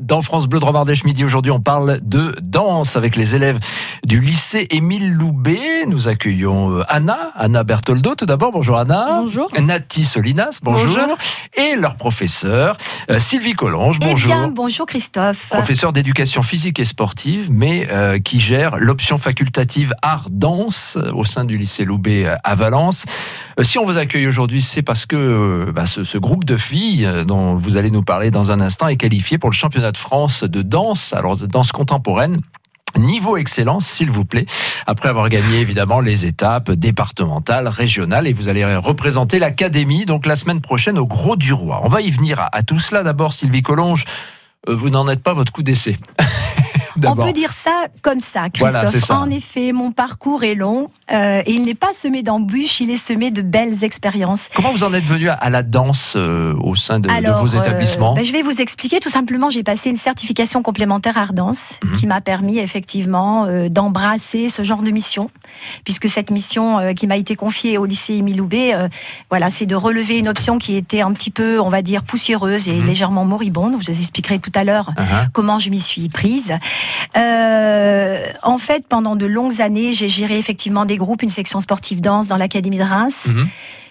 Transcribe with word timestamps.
Dans 0.00 0.22
France 0.22 0.48
Bleu 0.48 0.58
de 0.58 0.64
Romardèche 0.64 1.04
midi 1.04 1.24
aujourd'hui, 1.24 1.52
on 1.52 1.60
parle 1.60 2.00
de 2.02 2.34
danse 2.42 2.96
avec 2.96 3.14
les 3.14 3.36
élèves 3.36 3.60
du 4.04 4.18
lycée 4.18 4.66
Émile 4.70 5.12
Loubet. 5.12 5.86
Nous 5.86 6.08
accueillons 6.08 6.78
euh, 6.78 6.82
Anna, 6.88 7.30
Anna 7.36 7.62
Bertoldo 7.62 8.16
tout 8.16 8.26
d'abord. 8.26 8.50
Bonjour 8.50 8.76
Anna. 8.76 9.20
Bonjour. 9.22 9.48
Nati 9.60 10.04
Solinas, 10.04 10.58
bonjour. 10.64 11.16
Et 11.56 11.76
leur 11.76 11.94
professeur 11.94 12.76
euh, 13.08 13.20
Sylvie 13.20 13.52
Collonge, 13.52 14.00
bonjour. 14.00 14.32
Eh 14.34 14.34
bien, 14.34 14.48
bonjour 14.48 14.84
Christophe. 14.84 15.48
Professeur 15.48 15.92
d'éducation 15.92 16.42
physique 16.42 16.80
et 16.80 16.84
sportive, 16.84 17.48
mais 17.52 17.86
euh, 17.92 18.18
qui 18.18 18.40
gère 18.40 18.78
l'option 18.78 19.16
facultative 19.16 19.94
art-danse 20.02 20.98
au 21.14 21.24
sein 21.24 21.44
du 21.44 21.56
lycée 21.56 21.84
Loubet 21.84 22.26
à 22.42 22.54
Valence. 22.56 23.04
Si 23.62 23.78
on 23.78 23.84
vous 23.84 23.96
accueille 23.98 24.26
aujourd'hui, 24.26 24.62
c'est 24.62 24.82
parce 24.82 25.06
que 25.06 25.70
bah, 25.74 25.86
ce, 25.86 26.04
ce, 26.04 26.18
groupe 26.18 26.44
de 26.44 26.56
filles 26.56 27.08
dont 27.26 27.54
vous 27.54 27.76
allez 27.76 27.90
nous 27.90 28.02
parler 28.02 28.30
dans 28.30 28.52
un 28.52 28.60
instant 28.60 28.88
est 28.88 28.96
qualifié 28.96 29.38
pour 29.38 29.50
le 29.50 29.54
championnat 29.54 29.92
de 29.92 29.96
France 29.96 30.44
de 30.44 30.62
danse, 30.62 31.12
alors 31.12 31.36
de 31.36 31.46
danse 31.46 31.72
contemporaine. 31.72 32.40
Niveau 32.96 33.36
excellence, 33.36 33.86
s'il 33.86 34.10
vous 34.10 34.24
plaît, 34.24 34.46
après 34.86 35.08
avoir 35.08 35.28
gagné 35.28 35.60
évidemment 35.60 36.00
les 36.00 36.26
étapes 36.26 36.70
départementales, 36.72 37.68
régionales, 37.68 38.26
et 38.26 38.32
vous 38.32 38.48
allez 38.48 38.64
représenter 38.76 39.38
l'académie 39.38 40.04
donc 40.04 40.26
la 40.26 40.36
semaine 40.36 40.60
prochaine 40.60 40.98
au 40.98 41.06
Gros 41.06 41.36
du 41.36 41.52
Roi. 41.52 41.80
On 41.84 41.88
va 41.88 42.00
y 42.00 42.10
venir 42.10 42.48
à, 42.50 42.62
tout 42.62 42.78
cela. 42.78 43.02
D'abord, 43.02 43.34
Sylvie 43.34 43.62
Collonge, 43.62 44.04
euh, 44.68 44.74
vous 44.74 44.90
n'en 44.90 45.06
êtes 45.06 45.22
pas 45.22 45.34
votre 45.34 45.52
coup 45.52 45.62
d'essai. 45.62 45.96
On 47.06 47.16
peut 47.16 47.32
dire 47.32 47.52
ça 47.52 47.86
comme 48.02 48.20
ça, 48.20 48.48
Christophe. 48.50 49.10
En 49.10 49.30
effet, 49.30 49.72
mon 49.72 49.92
parcours 49.92 50.44
est 50.44 50.54
long 50.54 50.90
euh, 51.10 51.42
et 51.46 51.52
il 51.52 51.64
n'est 51.64 51.74
pas 51.74 51.92
semé 51.92 52.22
d'embûches, 52.22 52.80
il 52.80 52.90
est 52.90 52.96
semé 52.96 53.30
de 53.30 53.42
belles 53.42 53.84
expériences. 53.84 54.48
Comment 54.54 54.72
vous 54.72 54.84
en 54.84 54.92
êtes 54.92 55.04
venu 55.04 55.28
à 55.28 55.50
la 55.50 55.62
danse 55.62 56.14
euh, 56.16 56.54
au 56.60 56.74
sein 56.74 57.00
de, 57.00 57.08
vos 57.08 57.54
euh, 57.54 57.60
établissements 57.60 58.14
ben, 58.14 58.24
Je 58.24 58.32
vais 58.32 58.42
vous 58.42 58.60
expliquer. 58.60 59.00
Tout 59.00 59.08
simplement, 59.08 59.50
j'ai 59.50 59.62
passé 59.62 59.90
une 59.90 59.96
certification 59.96 60.62
complémentaire 60.62 61.16
art 61.16 61.32
danse 61.32 61.78
mhm. 61.82 61.96
qui 61.96 62.06
m'a 62.06 62.20
permis 62.20 62.58
effectivement 62.58 63.46
d'embrasser 63.68 64.48
ce 64.48 64.62
genre 64.62 64.82
de 64.82 64.90
mission, 64.90 65.30
puisque 65.84 66.08
cette 66.08 66.30
mission 66.30 66.94
qui 66.94 67.06
m'a 67.06 67.16
été 67.16 67.36
confiée 67.36 67.78
au 67.78 67.86
lycée 67.86 68.14
Émile 68.14 68.38
Loubet, 68.38 68.74
voilà, 69.30 69.50
c'est 69.50 69.66
de 69.66 69.74
relever 69.74 70.18
une 70.18 70.28
option 70.28 70.58
qui 70.58 70.76
était 70.76 71.00
un 71.00 71.12
petit 71.12 71.30
peu, 71.30 71.60
on 71.60 71.68
va 71.68 71.82
dire, 71.82 72.02
poussiéreuse 72.02 72.68
et 72.68 72.74
mhm. 72.74 72.86
légèrement 72.86 73.24
moribonde. 73.24 73.72
Je 73.80 73.92
vous 73.92 74.00
expliquerai 74.00 74.38
tout 74.38 74.52
à 74.54 74.64
l'heure 74.64 74.92
uh-huh. 74.96 75.28
comment 75.32 75.58
je 75.58 75.70
m'y 75.70 75.78
suis 75.78 76.08
prise. 76.08 76.54
Euh, 77.16 78.26
en 78.42 78.58
fait, 78.58 78.84
pendant 78.88 79.16
de 79.16 79.26
longues 79.26 79.60
années, 79.60 79.92
j'ai 79.92 80.08
géré 80.08 80.38
effectivement 80.38 80.84
des 80.84 80.96
groupes, 80.96 81.22
une 81.22 81.28
section 81.28 81.60
sportive 81.60 82.00
danse 82.00 82.28
dans 82.28 82.36
l'Académie 82.36 82.78
de 82.78 82.84
Reims. 82.84 83.26
Mhm 83.26 83.48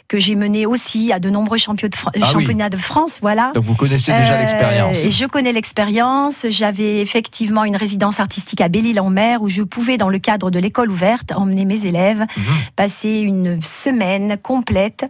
que 0.08 0.20
j'ai 0.20 0.36
mené 0.36 0.66
aussi 0.66 1.12
à 1.12 1.20
de 1.20 1.30
nombreux 1.30 1.58
ah 1.58 2.26
championnats 2.26 2.70
de 2.70 2.78
France. 2.78 3.20
Voilà. 3.22 3.52
Donc 3.54 3.66
vous 3.66 3.76
connaissez 3.76 4.12
déjà 4.14 4.36
euh, 4.36 4.40
l'expérience. 4.40 4.98
Je 5.10 5.26
connais 5.26 5.52
l'expérience. 5.52 6.46
J'avais 6.50 7.02
effectivement 7.02 7.66
une 7.66 7.76
résidence 7.76 8.20
artistique 8.20 8.62
à 8.62 8.70
Belle-Île-en-Mer 8.70 9.42
où 9.42 9.50
je 9.50 9.64
pouvais, 9.64 9.98
dans 9.98 10.08
le 10.08 10.20
cadre 10.20 10.50
de 10.50 10.60
l'école 10.60 10.92
ouverte, 10.92 11.34
emmener 11.36 11.66
mes 11.66 11.86
élèves, 11.86 12.22
mhm. 12.22 12.44
passer 12.76 13.20
une 13.20 13.62
semaine 13.62 14.38
complète. 14.42 15.06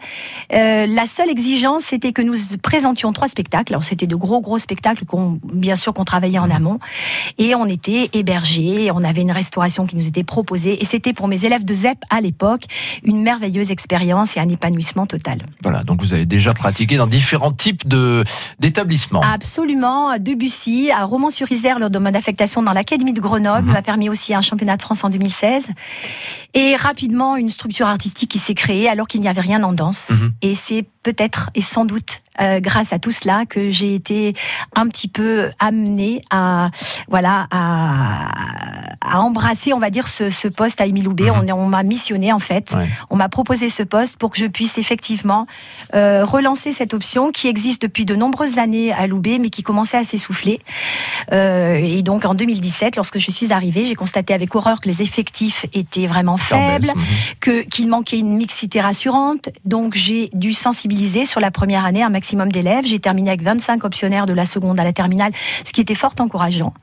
Euh, 0.54 0.88
la 0.88 1.06
seule 1.06 1.30
exigence, 1.30 1.84
c'était 1.84 2.12
que 2.12 2.24
nous 2.24 2.36
présentions 2.64 3.14
trois 3.14 3.28
spectacles. 3.28 3.74
Alors 3.74 3.84
c'était 3.84 4.08
de 4.08 4.16
gros 4.16 4.42
gros 4.42 4.58
spectacles 4.58 5.06
qu'on, 5.06 5.40
bien 5.44 5.76
sûr, 5.76 5.94
qu'on 5.94 6.06
travaillait 6.06 6.40
en 6.40 6.48
mhm. 6.48 6.56
amont, 6.56 6.80
et 7.38 7.54
on 7.54 7.68
était 7.68 8.10
hébergés. 8.14 8.90
On 8.92 9.04
avait 9.04 9.22
une 9.22 9.32
restauration 9.32 9.86
qui 9.86 9.96
nous 9.96 10.08
était 10.08 10.24
proposée, 10.24 10.82
et 10.82 10.86
c'était 10.86 11.14
pour 11.14 11.28
mes 11.28 11.46
élèves 11.46 11.66
de 11.66 11.74
ZEP 11.74 12.00
à 12.10 12.20
l'époque 12.20 12.64
une 13.04 13.22
merveilleuse 13.22 13.70
expérience 13.70 14.36
et 14.38 14.40
un 14.40 14.50
épanouissement 14.50 14.87
total. 15.06 15.40
Voilà, 15.64 15.84
donc 15.84 16.02
vous 16.02 16.14
avez 16.14 16.26
déjà 16.26 16.54
pratiqué 16.54 16.98
dans 16.98 17.08
différents 17.08 17.52
types 17.52 17.88
de 17.88 18.24
d'établissements. 18.60 19.22
Absolument, 19.22 20.10
à 20.10 20.20
Debussy, 20.20 20.92
à 20.92 21.06
Romans-sur-Isère, 21.06 21.80
le 21.80 21.90
domaine 21.90 22.14
d'affectation 22.14 22.64
dans 22.64 22.74
l'Académie 22.74 23.14
de 23.14 23.22
Grenoble, 23.22 23.68
mhm. 23.68 23.74
m'a 23.74 23.82
permis 23.82 24.10
aussi 24.10 24.34
un 24.34 24.42
championnat 24.42 24.78
de 24.78 24.82
France 24.82 25.04
en 25.04 25.10
2016. 25.10 25.70
Et 26.54 26.76
rapidement, 26.76 27.36
une 27.36 27.50
structure 27.50 27.88
artistique 27.88 28.32
qui 28.32 28.40
s'est 28.40 28.56
créée 28.56 28.90
alors 28.90 29.08
qu'il 29.08 29.22
n'y 29.22 29.28
avait 29.28 29.42
rien 29.42 29.64
en 29.64 29.74
danse. 29.74 30.12
Mhm. 30.12 30.34
Et 30.42 30.56
c'est 30.56 30.86
peut-être 31.04 31.50
et 31.56 31.62
sans 31.62 31.86
doute 31.86 32.22
euh, 32.42 32.60
grâce 32.60 32.94
à 32.94 33.00
tout 33.00 33.12
cela 33.12 33.46
que 33.46 33.70
j'ai 33.70 33.96
été 33.96 34.34
un 34.76 34.88
petit 34.88 35.08
peu 35.08 35.50
amenée 35.60 36.22
à 36.30 36.70
voilà 37.08 37.48
à, 37.50 38.28
à 39.10 39.22
embrasser 39.22 39.74
on 39.74 39.80
va 39.80 39.90
dire 39.90 40.08
ce, 40.08 40.30
ce 40.30 40.48
poste 40.48 40.82
à 40.82 40.86
Émile 40.86 41.06
Loubet. 41.06 41.32
Mhm. 41.32 41.50
On, 41.50 41.54
on 41.54 41.68
m'a 41.68 41.84
missionné 41.84 42.34
en 42.34 42.40
fait. 42.40 42.74
On 43.10 43.16
m'a 43.16 43.30
proposé 43.30 43.70
ce 43.70 43.84
poste 43.84 44.18
pour 44.18 44.32
que 44.32 44.38
je 44.38 44.46
puisse 44.46 44.78
effectivement 44.78 45.48
euh, 45.94 46.26
relancer 46.26 46.72
cette 46.72 46.94
option 46.94 47.32
qui 47.32 47.48
existe 47.48 47.82
depuis 47.82 48.06
de 48.06 48.16
nombreuses 48.16 48.60
années 48.60 48.92
à 48.92 49.08
Loubet 49.08 49.40
mais 49.40 49.50
qui 49.50 49.64
commençait 49.64 49.98
à 49.98 50.04
s'essouffler. 50.04 50.60
Euh, 51.32 51.76
et 51.76 52.02
donc 52.02 52.26
en 52.26 52.34
2017, 52.34 52.96
lorsque 52.96 53.20
je 53.20 53.32
suis 53.32 53.54
arrivée, 53.54 53.86
j'ai 53.86 53.96
constaté 53.96 54.34
avec 54.34 54.54
horreur 54.56 54.82
que 54.82 54.88
les 54.88 55.02
effectifs 55.02 55.66
étaient 55.74 56.08
vraiment 56.08 56.38
faibles, 56.38 56.92
que 57.40 57.62
qu'il 57.62 57.88
manquait 57.90 58.20
une 58.20 58.36
mixité 58.36 58.82
rassurante. 58.82 59.50
Donc 59.66 59.94
j'ai 59.96 60.30
dû 60.34 60.54
sensibiliser 60.54 61.26
sur 61.26 61.40
la 61.40 61.52
première 61.52 61.86
année 61.86 62.04
un 62.04 62.10
maximum 62.10 62.52
d'élèves. 62.52 62.86
J'ai 62.86 63.00
terminé 63.00 63.30
avec 63.30 63.42
25 63.42 63.84
optionnaires 63.84 64.26
de 64.26 64.34
la 64.34 64.46
seconde 64.46 64.80
à 64.80 64.84
la 64.84 64.94
terminale, 64.94 65.32
ce 65.64 65.72
qui 65.72 65.82
était 65.82 65.96
fort 65.96 66.14
encourageant. 66.20 66.74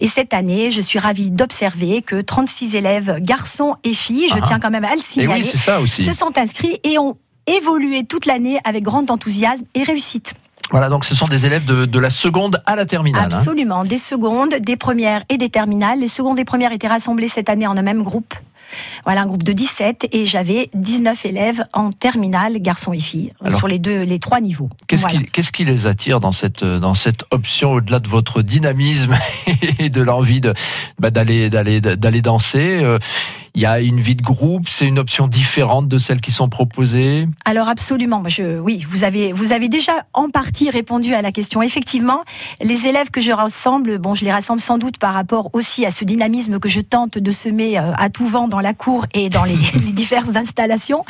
Et 0.00 0.08
cette 0.08 0.34
année, 0.34 0.70
je 0.70 0.80
suis 0.80 0.98
ravie 0.98 1.30
d'observer 1.30 1.61
que 2.04 2.20
36 2.20 2.74
élèves, 2.76 3.18
garçons 3.20 3.76
et 3.84 3.94
filles, 3.94 4.28
je 4.28 4.36
ah. 4.38 4.44
tiens 4.44 4.58
quand 4.58 4.70
même 4.70 4.84
à 4.84 4.94
le 4.94 5.00
signaler, 5.00 5.42
se 5.44 6.12
sont 6.12 6.36
inscrits 6.36 6.78
et 6.84 6.98
ont 6.98 7.16
évolué 7.46 8.04
toute 8.04 8.26
l'année 8.26 8.58
avec 8.64 8.82
grand 8.82 9.10
enthousiasme 9.10 9.64
et 9.74 9.82
réussite. 9.82 10.34
Voilà, 10.70 10.88
donc 10.88 11.04
ce 11.04 11.14
sont 11.14 11.26
des 11.26 11.44
élèves 11.44 11.66
de, 11.66 11.98
la 11.98 12.08
seconde 12.08 12.62
à 12.64 12.76
la 12.76 12.86
terminale. 12.86 13.24
Hein. 13.24 13.36
Absolument, 13.36 13.84
des 13.84 13.98
secondes, 13.98 14.54
des 14.54 14.76
premières 14.76 15.22
et 15.28 15.36
des 15.36 15.50
terminales. 15.50 16.00
Les 16.00 16.06
secondes 16.06 16.38
et 16.38 16.44
premières 16.44 16.72
étaient 16.72 16.88
rassemblées 16.88 17.28
cette 17.28 17.50
année 17.50 17.66
en 17.66 17.76
un 17.76 17.82
même 17.82 18.02
groupe. 18.02 18.34
Voilà, 19.04 19.22
un 19.22 19.26
groupe 19.26 19.42
de 19.42 19.52
17 19.52 20.08
et 20.12 20.26
j'avais 20.26 20.70
19 20.74 21.26
élèves 21.26 21.64
en 21.72 21.90
terminale, 21.90 22.58
garçons 22.60 22.92
et 22.92 23.00
filles, 23.00 23.32
sur 23.56 23.68
les 23.68 23.78
deux, 23.78 24.02
les 24.02 24.18
trois 24.18 24.40
niveaux. 24.40 24.68
Qu'est-ce 24.86 25.52
qui, 25.52 25.64
les 25.64 25.86
attire 25.86 26.20
dans 26.20 26.32
cette, 26.32 26.64
dans 26.64 26.94
cette 26.94 27.24
option 27.30 27.72
au-delà 27.72 27.98
de 27.98 28.08
votre 28.08 28.42
dynamisme 28.42 29.16
et 29.78 29.90
de 29.90 30.02
l'envie 30.02 30.40
de, 30.40 30.54
bah, 30.98 31.10
d'aller, 31.10 31.50
d'aller, 31.50 31.80
d'aller 31.80 32.22
danser 32.22 32.80
euh, 32.82 32.98
il 33.54 33.62
y 33.62 33.66
a 33.66 33.80
une 33.80 34.00
vie 34.00 34.14
de 34.14 34.22
groupe, 34.22 34.68
c'est 34.68 34.86
une 34.86 34.98
option 34.98 35.26
différente 35.26 35.88
de 35.88 35.98
celles 35.98 36.20
qui 36.20 36.32
sont 36.32 36.48
proposées 36.48 37.28
Alors 37.44 37.68
absolument, 37.68 38.22
je, 38.26 38.58
oui, 38.58 38.84
vous 38.88 39.04
avez, 39.04 39.32
vous 39.32 39.52
avez 39.52 39.68
déjà 39.68 39.92
en 40.14 40.30
partie 40.30 40.70
répondu 40.70 41.14
à 41.14 41.22
la 41.22 41.32
question. 41.32 41.62
Effectivement, 41.62 42.22
les 42.62 42.86
élèves 42.86 43.10
que 43.10 43.20
je 43.20 43.32
rassemble, 43.32 43.98
bon, 43.98 44.14
je 44.14 44.24
les 44.24 44.32
rassemble 44.32 44.60
sans 44.60 44.78
doute 44.78 44.98
par 44.98 45.12
rapport 45.12 45.50
aussi 45.52 45.84
à 45.84 45.90
ce 45.90 46.04
dynamisme 46.04 46.58
que 46.58 46.68
je 46.68 46.80
tente 46.80 47.18
de 47.18 47.30
semer 47.30 47.78
euh, 47.78 47.92
à 47.96 48.08
tout 48.08 48.26
vent 48.26 48.48
dans 48.48 48.60
la 48.60 48.72
cour 48.72 49.06
et 49.12 49.28
dans 49.28 49.44
les, 49.44 49.56
les 49.84 49.92
diverses 49.92 50.36
installations. 50.36 51.04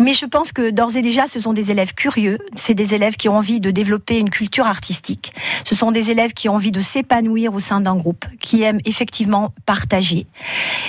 Mais 0.00 0.12
je 0.12 0.26
pense 0.26 0.50
que 0.50 0.70
d'ores 0.70 0.96
et 0.96 1.02
déjà, 1.02 1.26
ce 1.28 1.38
sont 1.38 1.52
des 1.52 1.70
élèves 1.70 1.94
curieux, 1.94 2.38
c'est 2.56 2.74
des 2.74 2.94
élèves 2.94 3.14
qui 3.14 3.28
ont 3.28 3.36
envie 3.36 3.60
de 3.60 3.70
développer 3.70 4.18
une 4.18 4.30
culture 4.30 4.66
artistique, 4.66 5.32
ce 5.62 5.74
sont 5.74 5.92
des 5.92 6.10
élèves 6.10 6.32
qui 6.32 6.48
ont 6.48 6.54
envie 6.54 6.72
de 6.72 6.80
s'épanouir 6.80 7.54
au 7.54 7.60
sein 7.60 7.80
d'un 7.80 7.94
groupe, 7.94 8.24
qui 8.40 8.62
aiment 8.62 8.80
effectivement 8.84 9.52
partager. 9.66 10.26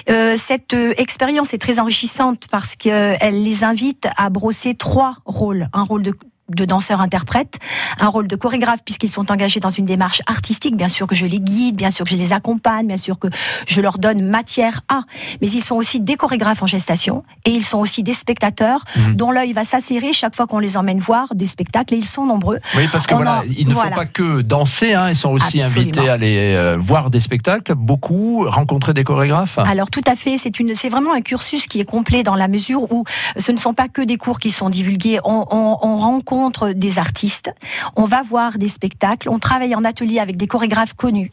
Euh, 0.09 0.35
cette 0.37 0.64
euh, 0.73 0.93
expérience 0.97 1.53
est 1.53 1.57
très 1.57 1.79
enrichissante 1.79 2.47
parce 2.49 2.75
qu'elle 2.75 3.43
les 3.43 3.63
invite 3.63 4.07
à 4.17 4.29
brosser 4.29 4.75
trois 4.75 5.17
rôles. 5.25 5.67
Un 5.73 5.83
rôle 5.83 6.03
de 6.03 6.13
de 6.53 6.65
danseurs-interprètes, 6.65 7.57
un 7.99 8.07
rôle 8.07 8.27
de 8.27 8.35
chorégraphe 8.35 8.83
puisqu'ils 8.85 9.09
sont 9.09 9.31
engagés 9.31 9.59
dans 9.59 9.71
une 9.71 9.85
démarche 9.85 10.21
artistique. 10.27 10.75
Bien 10.75 10.87
sûr 10.87 11.07
que 11.07 11.15
je 11.15 11.25
les 11.25 11.39
guide, 11.39 11.75
bien 11.75 11.89
sûr 11.89 12.05
que 12.05 12.11
je 12.11 12.17
les 12.17 12.33
accompagne, 12.33 12.87
bien 12.87 12.97
sûr 12.97 13.17
que 13.17 13.27
je 13.67 13.81
leur 13.81 13.97
donne 13.97 14.21
matière 14.21 14.81
à. 14.87 15.01
Mais 15.41 15.49
ils 15.49 15.63
sont 15.63 15.75
aussi 15.75 15.99
des 15.99 16.15
chorégraphes 16.15 16.61
en 16.61 16.67
gestation 16.67 17.23
et 17.45 17.49
ils 17.49 17.65
sont 17.65 17.79
aussi 17.79 18.03
des 18.03 18.13
spectateurs 18.13 18.83
mhm. 18.95 19.15
dont 19.15 19.31
l'œil 19.31 19.53
va 19.53 19.63
s'asserrer 19.63 20.13
chaque 20.13 20.35
fois 20.35 20.45
qu'on 20.45 20.59
les 20.59 20.77
emmène 20.77 20.99
voir 20.99 21.33
des 21.33 21.47
spectacles 21.47 21.95
et 21.95 21.97
ils 21.97 22.05
sont 22.05 22.27
nombreux. 22.27 22.59
Oui, 22.75 22.87
parce 22.91 23.07
que 23.07 23.15
voilà, 23.15 23.41
il 23.57 23.67
ne 23.67 23.73
faut 23.73 23.89
pas 23.89 24.05
que 24.05 24.41
danser, 24.41 24.93
hein, 24.93 25.09
ils 25.09 25.15
sont 25.15 25.31
aussi 25.31 25.63
invités 25.63 26.09
à 26.09 26.13
aller 26.13 26.53
euh, 26.55 26.77
voir 26.79 27.09
des 27.09 27.19
spectacles, 27.19 27.73
beaucoup, 27.73 28.45
rencontrer 28.47 28.93
des 28.93 29.03
chorégraphes. 29.03 29.57
Alors 29.57 29.89
tout 29.89 30.03
à 30.05 30.15
fait, 30.15 30.37
c'est 30.37 30.59
une, 30.59 30.75
c'est 30.75 30.89
vraiment 30.89 31.13
un 31.13 31.21
cursus 31.21 31.65
qui 31.65 31.79
est 31.79 31.85
complet 31.85 32.21
dans 32.21 32.35
la 32.35 32.47
mesure 32.47 32.91
où 32.91 33.03
ce 33.37 33.51
ne 33.51 33.57
sont 33.57 33.73
pas 33.73 33.87
que 33.87 34.03
des 34.03 34.17
cours 34.17 34.37
qui 34.37 34.51
sont 34.51 34.69
divulgués, 34.69 35.19
on, 35.23 35.45
on, 35.49 35.77
on 35.81 35.97
rencontre 35.97 36.34
des 36.75 36.99
artistes, 36.99 37.51
on 37.95 38.03
va 38.05 38.21
voir 38.21 38.57
des 38.57 38.67
spectacles, 38.67 39.29
on 39.29 39.39
travaille 39.39 39.73
en 39.75 39.83
atelier 39.83 40.19
avec 40.19 40.37
des 40.37 40.47
chorégraphes 40.47 40.93
connus, 40.93 41.31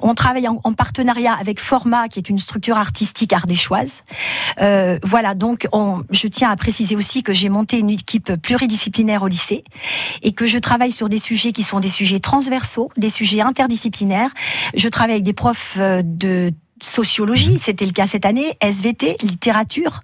on 0.00 0.14
travaille 0.14 0.46
en, 0.48 0.72
partenariat 0.72 1.34
avec 1.34 1.60
Format, 1.60 2.08
qui 2.08 2.20
est 2.20 2.28
une 2.28 2.38
structure 2.38 2.76
artistique 2.76 3.32
ardéchoise. 3.32 4.04
Euh, 4.60 4.98
voilà, 5.02 5.34
donc 5.34 5.66
on, 5.72 6.02
je 6.10 6.28
tiens 6.28 6.50
à 6.50 6.56
préciser 6.56 6.94
aussi 6.94 7.22
que 7.22 7.32
j'ai 7.32 7.48
monté 7.48 7.78
une 7.78 7.90
équipe 7.90 8.32
pluridisciplinaire 8.40 9.22
au 9.22 9.28
lycée 9.28 9.64
et 10.22 10.32
que 10.32 10.46
je 10.46 10.58
travaille 10.58 10.92
sur 10.92 11.08
des 11.08 11.18
sujets 11.18 11.52
qui 11.52 11.64
sont 11.64 11.80
des 11.80 11.88
sujets 11.88 12.20
transversaux, 12.20 12.90
des 12.96 13.10
sujets 13.10 13.40
interdisciplinaires. 13.40 14.30
Je 14.76 14.88
travaille 14.88 15.14
avec 15.14 15.24
des 15.24 15.32
profs 15.32 15.76
euh, 15.78 16.02
de 16.04 16.52
sociologie, 16.80 17.58
c'était 17.58 17.86
le 17.86 17.92
cas 17.92 18.06
cette 18.06 18.24
année, 18.24 18.56
SVT, 18.60 19.16
littérature 19.22 20.02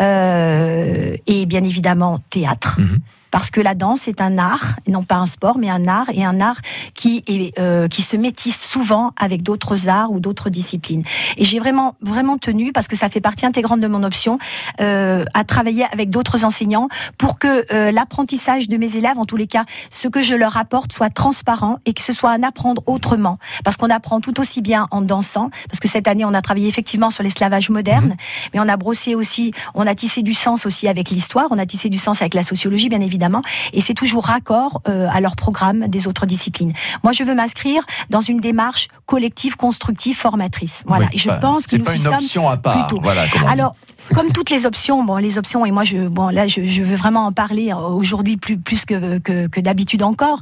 euh, 0.00 1.14
et 1.26 1.44
bien 1.44 1.62
évidemment 1.62 2.20
théâtre. 2.30 2.80
Mhm 2.80 3.02
parce 3.36 3.50
que 3.50 3.60
la 3.60 3.74
danse 3.74 4.08
est 4.08 4.22
un 4.22 4.38
art, 4.38 4.76
non 4.88 5.02
pas 5.02 5.16
un 5.16 5.26
sport, 5.26 5.58
mais 5.58 5.68
un 5.68 5.86
art, 5.88 6.08
et 6.08 6.24
un 6.24 6.40
art 6.40 6.56
qui, 6.94 7.22
est, 7.26 7.52
euh, 7.58 7.86
qui 7.86 8.00
se 8.00 8.16
métisse 8.16 8.58
souvent 8.58 9.12
avec 9.20 9.42
d'autres 9.42 9.90
arts 9.90 10.10
ou 10.10 10.20
d'autres 10.20 10.48
disciplines. 10.48 11.02
Et 11.36 11.44
j'ai 11.44 11.58
vraiment, 11.58 11.96
vraiment 12.00 12.38
tenu, 12.38 12.72
parce 12.72 12.88
que 12.88 12.96
ça 12.96 13.10
fait 13.10 13.20
partie 13.20 13.44
intégrante 13.44 13.80
de 13.80 13.88
mon 13.88 14.04
option, 14.04 14.38
euh, 14.80 15.26
à 15.34 15.44
travailler 15.44 15.84
avec 15.92 16.08
d'autres 16.08 16.46
enseignants 16.46 16.88
pour 17.18 17.38
que 17.38 17.70
euh, 17.74 17.92
l'apprentissage 17.92 18.68
de 18.68 18.78
mes 18.78 18.96
élèves, 18.96 19.18
en 19.18 19.26
tous 19.26 19.36
les 19.36 19.46
cas, 19.46 19.66
ce 19.90 20.08
que 20.08 20.22
je 20.22 20.34
leur 20.34 20.56
apporte 20.56 20.94
soit 20.94 21.10
transparent 21.10 21.78
et 21.84 21.92
que 21.92 22.00
ce 22.00 22.14
soit 22.14 22.30
un 22.30 22.42
apprendre 22.42 22.82
autrement. 22.86 23.36
Parce 23.64 23.76
qu'on 23.76 23.90
apprend 23.90 24.22
tout 24.22 24.40
aussi 24.40 24.62
bien 24.62 24.88
en 24.90 25.02
dansant, 25.02 25.50
parce 25.68 25.80
que 25.80 25.88
cette 25.88 26.08
année, 26.08 26.24
on 26.24 26.32
a 26.32 26.40
travaillé 26.40 26.68
effectivement 26.68 27.10
sur 27.10 27.22
l'esclavage 27.22 27.68
moderne, 27.68 28.06
mhm. 28.06 28.16
mais 28.54 28.60
on 28.60 28.68
a 28.70 28.78
brossé 28.78 29.14
aussi, 29.14 29.52
on 29.74 29.86
a 29.86 29.94
tissé 29.94 30.22
du 30.22 30.32
sens 30.32 30.64
aussi 30.64 30.88
avec 30.88 31.10
l'histoire, 31.10 31.48
on 31.50 31.58
a 31.58 31.66
tissé 31.66 31.90
du 31.90 31.98
sens 31.98 32.22
avec 32.22 32.32
la 32.32 32.42
sociologie, 32.42 32.88
bien 32.88 33.02
évidemment, 33.02 33.25
et 33.72 33.80
c'est 33.80 33.94
toujours 33.94 34.24
raccord 34.24 34.80
euh, 34.88 35.08
à 35.10 35.20
leur 35.20 35.36
programme 35.36 35.88
des 35.88 36.06
autres 36.06 36.26
disciplines. 36.26 36.72
Moi, 37.02 37.12
je 37.12 37.24
veux 37.24 37.34
m'inscrire 37.34 37.82
dans 38.10 38.20
une 38.20 38.38
démarche 38.38 38.88
collective, 39.06 39.56
constructive, 39.56 40.16
formatrice. 40.16 40.82
Voilà. 40.86 41.06
et 41.12 41.18
je 41.18 41.30
pense 41.40 41.66
que 41.66 41.76
nous 41.76 41.84
pas 41.84 41.94
y 41.94 42.00
une 42.00 42.06
option 42.08 42.48
à 42.48 42.56
part. 42.56 42.86
Plutôt. 42.86 43.02
Voilà, 43.02 43.26
Alors, 43.48 43.74
comme 44.14 44.32
toutes 44.32 44.50
les 44.50 44.66
options, 44.66 45.04
bon, 45.04 45.16
les 45.16 45.38
options, 45.38 45.66
et 45.66 45.70
moi, 45.70 45.84
je, 45.84 46.08
bon, 46.08 46.28
là, 46.28 46.46
je, 46.46 46.64
je 46.64 46.82
veux 46.82 46.96
vraiment 46.96 47.26
en 47.26 47.32
parler 47.32 47.72
aujourd'hui 47.72 48.36
plus, 48.36 48.56
plus 48.58 48.84
que, 48.84 49.18
que, 49.18 49.46
que 49.46 49.60
d'habitude 49.60 50.02
encore, 50.02 50.40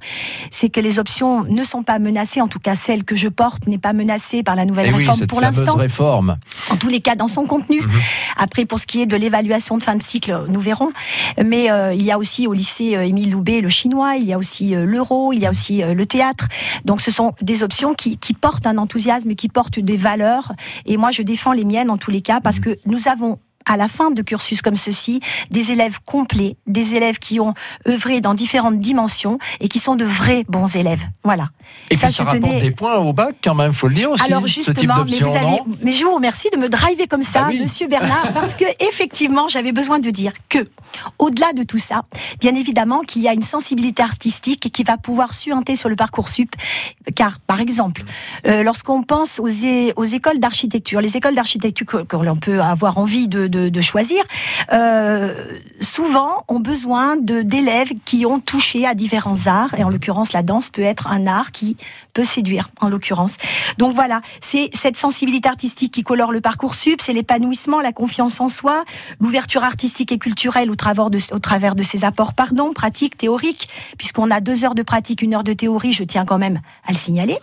c'est 0.50 0.68
que 0.68 0.80
les 0.80 0.98
options 0.98 1.44
ne 1.44 1.62
sont 1.62 1.82
pas 1.82 1.98
menacées, 1.98 2.40
en 2.40 2.48
tout 2.48 2.58
cas 2.58 2.74
celle 2.74 3.04
que 3.04 3.16
je 3.16 3.28
porte 3.28 3.66
n'est 3.66 3.78
pas 3.78 3.92
menacée 3.92 4.42
par 4.42 4.56
la 4.56 4.64
nouvelle 4.64 4.86
et 4.86 4.90
réforme 4.90 5.12
oui, 5.12 5.18
cette 5.18 5.28
pour 5.28 5.40
l'instant. 5.40 5.74
réforme. 5.76 6.36
En 6.70 6.76
tous 6.76 6.88
les 6.88 7.00
cas, 7.00 7.14
dans 7.14 7.28
son 7.28 7.44
contenu. 7.44 7.80
Mhm. 7.80 7.90
Après, 8.36 8.64
pour 8.64 8.78
ce 8.78 8.86
qui 8.86 9.00
est 9.00 9.06
de 9.06 9.16
l'évaluation 9.16 9.78
de 9.78 9.82
fin 9.82 9.96
de 9.96 10.02
cycle, 10.02 10.44
nous 10.48 10.60
verrons. 10.60 10.90
Mais 11.44 11.70
euh, 11.70 11.94
il 11.94 12.02
y 12.02 12.10
a 12.10 12.18
aussi 12.18 12.46
au 12.46 12.52
lycée 12.52 12.96
euh, 12.96 13.06
Émile 13.06 13.30
Loubet 13.30 13.60
le 13.60 13.68
chinois, 13.68 14.16
il 14.16 14.24
y 14.24 14.32
a 14.32 14.38
aussi 14.38 14.74
euh, 14.74 14.84
l'euro, 14.84 15.32
il 15.32 15.40
y 15.40 15.46
a 15.46 15.50
aussi 15.50 15.82
euh, 15.82 15.94
le 15.94 16.06
théâtre. 16.06 16.48
Donc, 16.84 17.00
ce 17.00 17.10
sont 17.10 17.32
des 17.40 17.62
options 17.62 17.94
qui, 17.94 18.16
qui 18.16 18.34
portent 18.34 18.66
un 18.66 18.78
enthousiasme, 18.78 19.34
qui 19.34 19.48
portent 19.48 19.78
des 19.78 19.96
valeurs. 19.96 20.52
Et 20.86 20.96
moi, 20.96 21.10
je 21.10 21.22
défends 21.22 21.52
les 21.52 21.64
miennes 21.64 21.90
en 21.90 21.96
tous 21.96 22.10
les 22.10 22.20
cas 22.20 22.40
parce 22.40 22.60
que 22.60 22.76
nous 22.86 23.08
avons 23.08 23.38
à 23.66 23.76
la 23.76 23.88
fin 23.88 24.10
de 24.10 24.22
cursus 24.22 24.62
comme 24.62 24.76
ceci, 24.76 25.20
des 25.50 25.72
élèves 25.72 25.98
complets, 26.04 26.56
des 26.66 26.94
élèves 26.94 27.18
qui 27.18 27.40
ont 27.40 27.54
œuvré 27.88 28.20
dans 28.20 28.34
différentes 28.34 28.78
dimensions 28.78 29.38
et 29.60 29.68
qui 29.68 29.78
sont 29.78 29.96
de 29.96 30.04
vrais 30.04 30.44
bons 30.48 30.76
élèves. 30.76 31.02
Voilà. 31.22 31.50
Et 31.90 31.96
ça, 31.96 32.06
puis 32.06 32.16
ça 32.16 32.24
je 32.24 32.38
tenais... 32.38 32.60
des 32.60 32.70
points 32.70 32.96
au 32.96 33.12
bac 33.12 33.36
quand 33.42 33.54
même, 33.54 33.72
faut 33.72 33.88
le 33.88 33.94
dire 33.94 34.10
aussi. 34.10 34.24
Alors 34.24 34.46
justement, 34.46 35.04
mais 35.04 35.18
vous 35.18 35.36
avez, 35.36 35.60
mais 35.82 35.92
je 35.92 36.04
vous 36.04 36.14
remercie 36.14 36.48
de 36.52 36.58
me 36.58 36.68
driver 36.68 37.06
comme 37.06 37.22
ça, 37.22 37.44
ah 37.46 37.48
oui. 37.50 37.60
Monsieur 37.60 37.86
Bernard, 37.86 38.32
parce 38.32 38.54
que 38.54 38.64
effectivement, 38.80 39.48
j'avais 39.48 39.72
besoin 39.72 39.98
de 39.98 40.10
dire 40.10 40.32
que, 40.48 40.58
au-delà 41.18 41.52
de 41.52 41.62
tout 41.62 41.78
ça, 41.78 42.02
bien 42.40 42.54
évidemment, 42.54 43.00
qu'il 43.00 43.22
y 43.22 43.28
a 43.28 43.32
une 43.32 43.42
sensibilité 43.42 44.02
artistique 44.02 44.70
qui 44.72 44.82
va 44.82 44.96
pouvoir 44.96 45.32
suinter 45.32 45.76
sur 45.76 45.88
le 45.88 45.96
parcours 45.96 46.28
sup, 46.28 46.54
car 47.14 47.40
par 47.40 47.60
exemple, 47.60 48.04
euh, 48.46 48.62
lorsqu'on 48.62 49.02
pense 49.02 49.38
aux, 49.38 49.48
é 49.48 49.92
aux 49.96 50.04
écoles 50.04 50.38
d'architecture, 50.38 51.00
les 51.00 51.16
écoles 51.16 51.34
d'architecture 51.34 51.86
que, 51.86 51.96
que 51.98 52.16
l'on 52.16 52.36
peut 52.36 52.60
avoir 52.60 52.98
envie 52.98 53.28
de, 53.28 53.46
de, 53.46 53.53
de 53.54 53.80
choisir, 53.80 54.24
euh, 54.72 55.34
souvent 55.80 56.44
ont 56.48 56.60
besoin 56.60 57.16
d'élèves 57.16 57.92
qui 58.04 58.26
ont 58.26 58.40
touché 58.40 58.86
à 58.86 58.94
différents 58.94 59.46
arts, 59.46 59.74
et 59.78 59.84
en 59.84 59.90
l'occurrence 59.90 60.32
la 60.32 60.42
danse 60.42 60.68
peut 60.68 60.82
être 60.82 61.08
un 61.08 61.26
art 61.26 61.52
qui 61.52 61.76
peut 62.12 62.24
séduire, 62.24 62.68
en 62.80 62.88
l'occurrence. 62.88 63.36
Donc 63.78 63.94
voilà, 63.94 64.20
c'est 64.40 64.70
cette 64.72 64.96
sensibilité 64.96 65.48
artistique 65.48 65.92
qui 65.92 66.02
colore 66.02 66.32
le 66.32 66.40
parcours 66.40 66.74
sup, 66.74 67.00
c'est 67.00 67.12
l'épanouissement, 67.12 67.80
la 67.80 67.92
confiance 67.92 68.40
en 68.40 68.48
soi, 68.48 68.84
l'ouverture 69.20 69.64
artistique 69.64 70.12
et 70.12 70.18
culturelle 70.18 70.70
au 70.70 70.76
travers 70.76 71.10
de, 71.10 71.18
au 71.32 71.38
travers 71.38 71.74
de 71.74 71.82
ces 71.82 72.04
apports, 72.04 72.34
pardon, 72.34 72.72
pratiques, 72.72 73.16
théoriques, 73.16 73.68
puisqu'on 73.98 74.30
a 74.30 74.40
deux 74.40 74.64
heures 74.64 74.74
de 74.74 74.82
pratique, 74.82 75.22
une 75.22 75.34
heure 75.34 75.44
de 75.44 75.52
théorie, 75.52 75.92
je 75.92 76.04
tiens 76.04 76.24
quand 76.24 76.38
même 76.38 76.60
à 76.86 76.92
le 76.92 76.98
signaler. 76.98 77.38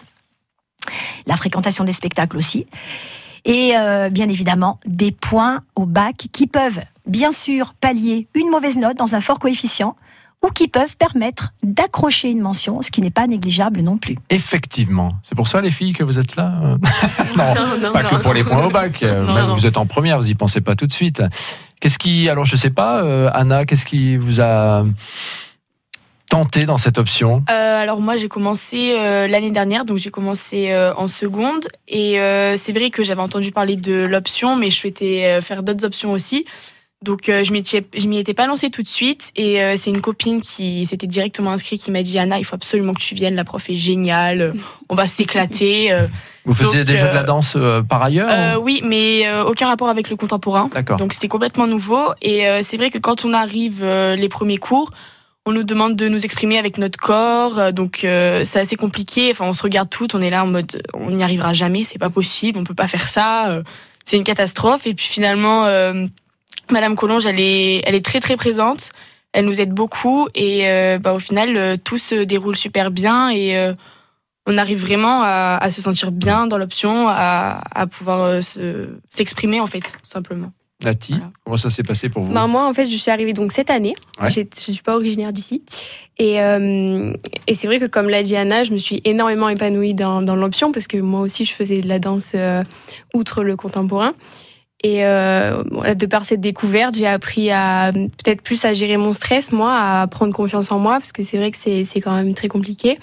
La 1.27 1.37
fréquentation 1.37 1.83
des 1.83 1.91
spectacles 1.91 2.37
aussi 2.37 2.65
et 3.45 3.73
euh, 3.75 4.09
bien 4.09 4.29
évidemment 4.29 4.79
des 4.85 5.11
points 5.11 5.61
au 5.75 5.85
bac 5.85 6.27
qui 6.31 6.47
peuvent 6.47 6.81
bien 7.05 7.31
sûr 7.31 7.73
pallier 7.79 8.27
une 8.35 8.49
mauvaise 8.49 8.77
note 8.77 8.97
dans 8.97 9.15
un 9.15 9.21
fort 9.21 9.39
coefficient 9.39 9.95
ou 10.43 10.49
qui 10.49 10.67
peuvent 10.67 10.97
permettre 10.97 11.53
d'accrocher 11.61 12.31
une 12.31 12.41
mention, 12.41 12.81
ce 12.81 12.89
qui 12.89 13.01
n'est 13.01 13.11
pas 13.11 13.27
négligeable 13.27 13.81
non 13.81 13.97
plus. 13.97 14.15
Effectivement. 14.31 15.13
C'est 15.21 15.35
pour 15.35 15.47
ça, 15.47 15.61
les 15.61 15.69
filles, 15.69 15.93
que 15.93 16.03
vous 16.03 16.17
êtes 16.17 16.35
là 16.35 16.49
non, 17.37 17.43
non, 17.55 17.77
non, 17.79 17.91
pas 17.91 18.03
que 18.03 18.15
pour 18.15 18.33
les 18.33 18.43
points 18.43 18.65
au 18.65 18.71
bac. 18.71 19.03
Même 19.03 19.51
vous 19.51 19.67
êtes 19.67 19.77
en 19.77 19.85
première, 19.85 20.17
vous 20.17 20.31
y 20.31 20.35
pensez 20.35 20.61
pas 20.61 20.75
tout 20.75 20.87
de 20.87 20.93
suite. 20.93 21.21
Qu'est-ce 21.79 21.99
qui, 21.99 22.27
alors 22.27 22.45
je 22.45 22.55
sais 22.55 22.71
pas, 22.71 23.03
euh, 23.03 23.29
Anna, 23.33 23.65
qu'est-ce 23.65 23.85
qui 23.85 24.17
vous 24.17 24.41
a 24.41 24.83
tenté 26.31 26.61
dans 26.61 26.77
cette 26.77 26.97
option 26.97 27.43
euh, 27.49 27.81
Alors 27.81 27.99
moi 27.99 28.15
j'ai 28.15 28.29
commencé 28.29 28.95
euh, 28.97 29.27
l'année 29.27 29.51
dernière, 29.51 29.83
donc 29.83 29.97
j'ai 29.97 30.11
commencé 30.11 30.71
euh, 30.71 30.93
en 30.95 31.09
seconde 31.09 31.67
et 31.89 32.17
c'est 32.57 32.71
vrai 32.71 32.89
que 32.89 33.03
j'avais 33.03 33.21
entendu 33.21 33.51
parler 33.51 33.75
de 33.75 34.05
l'option, 34.05 34.55
mais 34.55 34.71
je 34.71 34.77
souhaitais 34.77 35.41
faire 35.41 35.61
d'autres 35.61 35.85
options 35.85 36.11
aussi. 36.13 36.45
Donc 37.03 37.23
je 37.25 38.07
m'y 38.07 38.17
étais 38.19 38.33
pas 38.33 38.47
lancée 38.47 38.69
tout 38.69 38.83
de 38.83 38.87
suite 38.87 39.31
et 39.35 39.59
c'est 39.75 39.89
une 39.89 40.01
copine 40.01 40.41
qui 40.41 40.85
s'était 40.85 41.07
directement 41.07 41.51
inscrite 41.51 41.81
qui 41.81 41.91
m'a 41.91 42.03
dit 42.03 42.17
Anna 42.17 42.39
il 42.39 42.45
faut 42.45 42.55
absolument 42.55 42.93
que 42.93 43.01
tu 43.01 43.13
viennes, 43.13 43.35
la 43.35 43.43
prof 43.43 43.69
est 43.69 43.75
géniale, 43.75 44.53
on 44.87 44.95
va 44.95 45.07
s'éclater. 45.07 45.93
Vous 46.45 46.53
faisiez 46.53 46.79
donc, 46.79 46.87
déjà 46.87 47.09
de 47.09 47.13
la 47.13 47.23
danse 47.23 47.57
par 47.89 48.03
ailleurs 48.03 48.61
Oui, 48.61 48.81
mais 48.85 49.25
aucun 49.41 49.67
rapport 49.67 49.89
avec 49.89 50.09
le 50.09 50.15
contemporain. 50.15 50.69
Donc 50.97 51.11
c'était 51.11 51.27
complètement 51.27 51.67
nouveau 51.67 52.13
et 52.21 52.45
c'est 52.63 52.77
vrai 52.77 52.89
que 52.89 52.99
quand 52.99 53.25
on 53.25 53.33
arrive 53.33 53.83
les 53.83 54.29
premiers 54.29 54.57
cours, 54.57 54.91
on 55.45 55.51
nous 55.53 55.63
demande 55.63 55.95
de 55.95 56.07
nous 56.07 56.23
exprimer 56.23 56.57
avec 56.57 56.77
notre 56.77 56.99
corps, 56.99 57.73
donc 57.73 58.03
euh, 58.03 58.43
c'est 58.43 58.59
assez 58.59 58.75
compliqué. 58.75 59.31
Enfin, 59.31 59.45
on 59.45 59.53
se 59.53 59.63
regarde 59.63 59.89
toutes, 59.89 60.13
on 60.13 60.21
est 60.21 60.29
là 60.29 60.43
en 60.43 60.47
mode, 60.47 60.83
on 60.93 61.09
n'y 61.11 61.23
arrivera 61.23 61.53
jamais, 61.53 61.83
c'est 61.83 61.97
pas 61.97 62.09
possible, 62.09 62.59
on 62.59 62.63
peut 62.63 62.75
pas 62.75 62.87
faire 62.87 63.07
ça, 63.07 63.49
euh, 63.49 63.63
c'est 64.05 64.17
une 64.17 64.23
catastrophe. 64.23 64.85
Et 64.85 64.93
puis 64.93 65.07
finalement, 65.07 65.65
euh, 65.65 66.05
Madame 66.69 66.95
Collonge, 66.95 67.25
elle 67.25 67.39
est, 67.39 67.81
elle 67.85 67.95
est 67.95 68.05
très 68.05 68.19
très 68.19 68.37
présente, 68.37 68.91
elle 69.33 69.45
nous 69.45 69.59
aide 69.59 69.71
beaucoup 69.71 70.27
et 70.35 70.69
euh, 70.69 70.99
bah, 70.99 71.13
au 71.13 71.19
final, 71.19 71.57
euh, 71.57 71.75
tout 71.75 71.97
se 71.97 72.23
déroule 72.23 72.55
super 72.55 72.91
bien 72.91 73.29
et 73.29 73.57
euh, 73.57 73.73
on 74.45 74.57
arrive 74.57 74.79
vraiment 74.79 75.21
à, 75.23 75.57
à, 75.59 75.71
se 75.71 75.81
sentir 75.81 76.11
bien 76.11 76.45
dans 76.47 76.57
l'option, 76.57 77.07
à, 77.07 77.61
à 77.73 77.87
pouvoir 77.87 78.41
s'exprimer 79.09 79.59
en 79.59 79.67
fait, 79.67 79.81
tout 79.81 80.09
simplement. 80.09 80.51
Nati, 80.83 81.13
voilà. 81.13 81.31
comment 81.43 81.57
ça 81.57 81.69
s'est 81.69 81.83
passé 81.83 82.09
pour 82.09 82.23
vous 82.23 82.33
ben, 82.33 82.47
Moi, 82.47 82.67
en 82.67 82.73
fait, 82.73 82.89
je 82.89 82.95
suis 82.95 83.11
arrivée 83.11 83.33
donc 83.33 83.51
cette 83.51 83.69
année. 83.69 83.95
Ouais. 84.21 84.29
Je 84.29 84.41
ne 84.41 84.45
suis 84.53 84.81
pas 84.81 84.95
originaire 84.95 85.33
d'ici. 85.33 85.63
Et, 86.17 86.41
euh, 86.41 87.13
et 87.47 87.53
c'est 87.53 87.67
vrai 87.67 87.79
que, 87.79 87.85
comme 87.85 88.09
l'a 88.09 88.21
dit 88.21 88.35
Anna, 88.35 88.63
je 88.63 88.71
me 88.71 88.77
suis 88.77 89.01
énormément 89.05 89.49
épanouie 89.49 89.93
dans, 89.93 90.21
dans 90.21 90.35
l'option 90.35 90.71
parce 90.71 90.87
que 90.87 90.97
moi 90.97 91.21
aussi, 91.21 91.45
je 91.45 91.53
faisais 91.53 91.81
de 91.81 91.87
la 91.87 91.97
danse 91.97 92.33
euh, 92.35 92.63
outre 93.13 93.43
le 93.43 93.55
contemporain. 93.55 94.13
Et 94.83 95.05
euh, 95.05 95.63
de 95.93 96.05
par 96.05 96.25
cette 96.25 96.41
découverte, 96.41 96.95
j'ai 96.95 97.07
appris 97.07 97.51
à 97.51 97.91
peut-être 97.93 98.41
plus 98.41 98.65
à 98.65 98.73
gérer 98.73 98.97
mon 98.97 99.13
stress, 99.13 99.51
moi, 99.51 99.73
à 99.75 100.07
prendre 100.07 100.33
confiance 100.33 100.71
en 100.71 100.79
moi, 100.79 100.93
parce 100.93 101.11
que 101.11 101.21
c'est 101.23 101.37
vrai 101.37 101.51
que 101.51 101.57
c'est 101.57 102.01
quand 102.01 102.15
même 102.15 102.33
très 102.33 102.47
compliqué. 102.47 102.99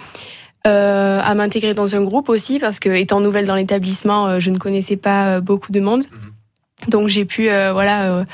À 0.64 1.35
m'intégrer 1.35 1.73
dans 1.73 1.97
un 1.97 2.02
groupe 2.02 2.28
aussi, 2.28 2.58
parce 2.58 2.78
que 2.78 2.90
étant 2.90 3.20
nouvelle 3.20 3.47
dans 3.47 3.54
l'établissement, 3.54 4.38
je 4.38 4.50
ne 4.50 4.58
connaissais 4.58 4.97
pas 4.97 5.40
beaucoup 5.40 5.73
de 5.73 5.80
monde. 5.80 6.04
Mmh. 6.04 6.27
Donc 6.87 7.08
j'ai 7.08 7.25
pu 7.25 7.50
euh, 7.50 7.73
voilà 7.73 8.25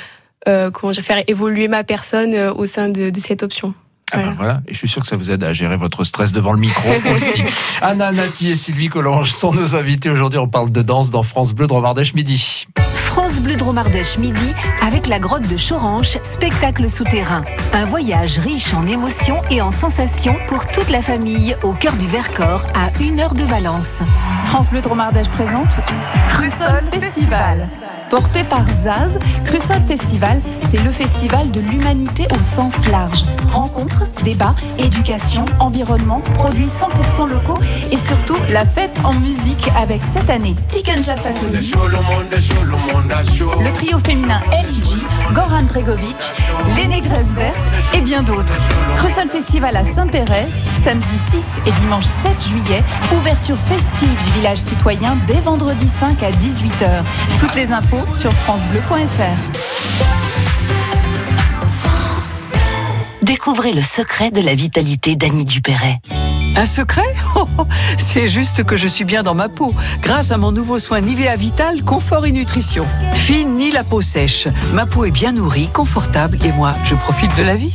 euh, 0.47 0.71
comment 0.71 0.93
faire 0.93 1.23
évoluer 1.27 1.69
ma 1.69 1.85
personne 1.85 2.35
euh, 2.35 2.53
au 2.53 2.67
sein 2.67 2.89
de, 2.89 3.11
de 3.11 3.21
cette 3.21 3.43
option. 3.43 3.75
Ah 4.13 4.19
ben 4.19 4.35
voilà. 4.37 4.61
Et 4.69 4.75
je 4.75 4.79
suis 4.79 4.89
sûr 4.89 5.03
que 5.03 5.09
ça 5.09 5.17
vous 5.17 5.31
aide 5.31 5.43
à 5.43 5.53
gérer 5.53 5.77
votre 5.77 6.05
stress 6.05 6.31
devant 6.31 6.53
le 6.53 6.59
micro 6.59 6.89
aussi. 7.15 7.43
Anna, 7.81 8.13
Nati 8.13 8.51
et 8.51 8.57
Sylvie 8.57 8.89
Collange 8.89 9.33
sont 9.33 9.53
nos 9.53 9.75
invités 9.75 10.11
aujourd'hui. 10.11 10.39
On 10.39 10.49
parle 10.49 10.71
de 10.71 10.83
danse 10.83 11.11
dans 11.11 11.23
France 11.23 11.55
Bleu 11.55 11.67
de 11.67 11.73
Romardèche 11.73 12.15
midi. 12.15 12.67
France 12.95 13.41
Bleu 13.41 13.57
de 13.57 13.63
Romardèche 13.63 14.19
midi 14.19 14.55
avec 14.83 15.07
la 15.07 15.19
grotte 15.19 15.49
de 15.49 15.57
Choranche, 15.57 16.19
spectacle 16.23 16.91
souterrain. 16.91 17.45
Un 17.73 17.87
voyage 17.87 18.39
riche 18.39 18.75
en 18.75 18.87
émotions 18.87 19.41
et 19.51 19.63
en 19.63 19.73
sensations 19.73 20.37
pour 20.47 20.67
toute 20.67 20.91
la 20.91 21.01
famille 21.01 21.57
au 21.63 21.73
cœur 21.73 21.97
du 21.97 22.07
Vercors 22.07 22.67
à 22.75 22.91
une 23.03 23.21
heure 23.21 23.35
de 23.35 23.45
Valence. 23.45 23.91
France 24.45 24.69
Bleu 24.71 24.83
de 24.83 24.89
Romardèche 24.89 25.31
présente 25.31 25.81
Crussol 26.29 26.83
Festival. 26.93 27.69
Porté 28.15 28.45
par 28.45 28.65
Zaz, 28.65 29.19
Crussol 29.45 29.83
Festival, 29.89 30.41
c'est 30.63 30.79
le 30.79 30.93
festival 30.93 31.51
de 31.51 31.59
l'humanité 31.59 32.29
au 32.31 32.41
sens 32.41 32.87
large. 32.87 33.25
Rencontres, 33.51 34.05
débats, 34.23 34.55
éducation, 34.79 35.45
environnement, 35.59 36.21
produits 36.35 36.69
100% 36.69 37.29
locaux 37.29 37.59
et 37.91 37.99
surtout 37.99 38.37
la 38.51 38.65
fête 38.67 39.01
en 39.03 39.15
musique 39.15 39.69
avec 39.77 40.05
cette 40.05 40.31
année 40.31 40.55
Tiken 40.69 41.03
Jafakoli, 41.03 41.73
le 43.65 43.73
trio 43.73 43.99
féminin 43.99 44.41
LG, 44.53 44.97
Goran 45.33 45.65
Bregovic, 45.65 46.33
les 46.77 46.87
Négresses 46.87 47.35
Vertes 47.35 47.57
et 47.95 48.01
bien 48.01 48.23
d'autres. 48.23 48.55
Crussol 48.95 49.29
Festival 49.29 49.77
à 49.77 49.83
Saint-Péret, 49.83 50.47
samedi 50.85 51.19
6 51.31 51.45
et 51.67 51.73
dimanche 51.81 52.05
7 52.05 52.49
juillet, 52.49 52.85
ouverture 53.19 53.59
festive 53.59 54.25
du 54.25 54.31
village 54.39 54.59
citoyen 54.59 55.19
dès 55.27 55.41
vendredi 55.41 55.89
5 55.89 56.23
à 56.23 56.31
18h. 56.31 57.03
Toutes 57.41 57.57
les 57.57 57.73
infos 57.73 58.04
sur 58.13 58.33
francebleu.fr. 58.33 59.37
Découvrez 63.23 63.73
le 63.73 63.83
secret 63.83 64.31
de 64.31 64.41
la 64.41 64.55
vitalité 64.55 65.17
d'Annie 65.17 65.45
Dupéret. 65.45 66.01
Un 66.57 66.67
secret 66.67 67.15
C'est 67.99 68.29
juste 68.29 68.65
que 68.65 68.77
je 68.77 68.87
suis 68.87 69.05
bien 69.05 69.23
dans 69.23 69.35
ma 69.35 69.49
peau, 69.49 69.75
grâce 70.03 70.31
à 70.31 70.37
mon 70.37 70.53
nouveau 70.53 70.79
soin 70.79 71.01
Nivea 71.01 71.35
Vital 71.37 71.83
Confort 71.83 72.27
et 72.27 72.33
Nutrition. 72.33 72.85
Fini 73.15 73.71
la 73.71 73.83
peau 73.83 74.03
sèche, 74.03 74.49
ma 74.73 74.87
peau 74.87 75.05
est 75.05 75.11
bien 75.11 75.33
nourrie, 75.33 75.69
confortable 75.73 76.39
et 76.45 76.53
moi, 76.53 76.75
je 76.85 76.95
profite 76.95 77.37
de 77.37 77.43
la 77.43 77.57
vie. 77.57 77.75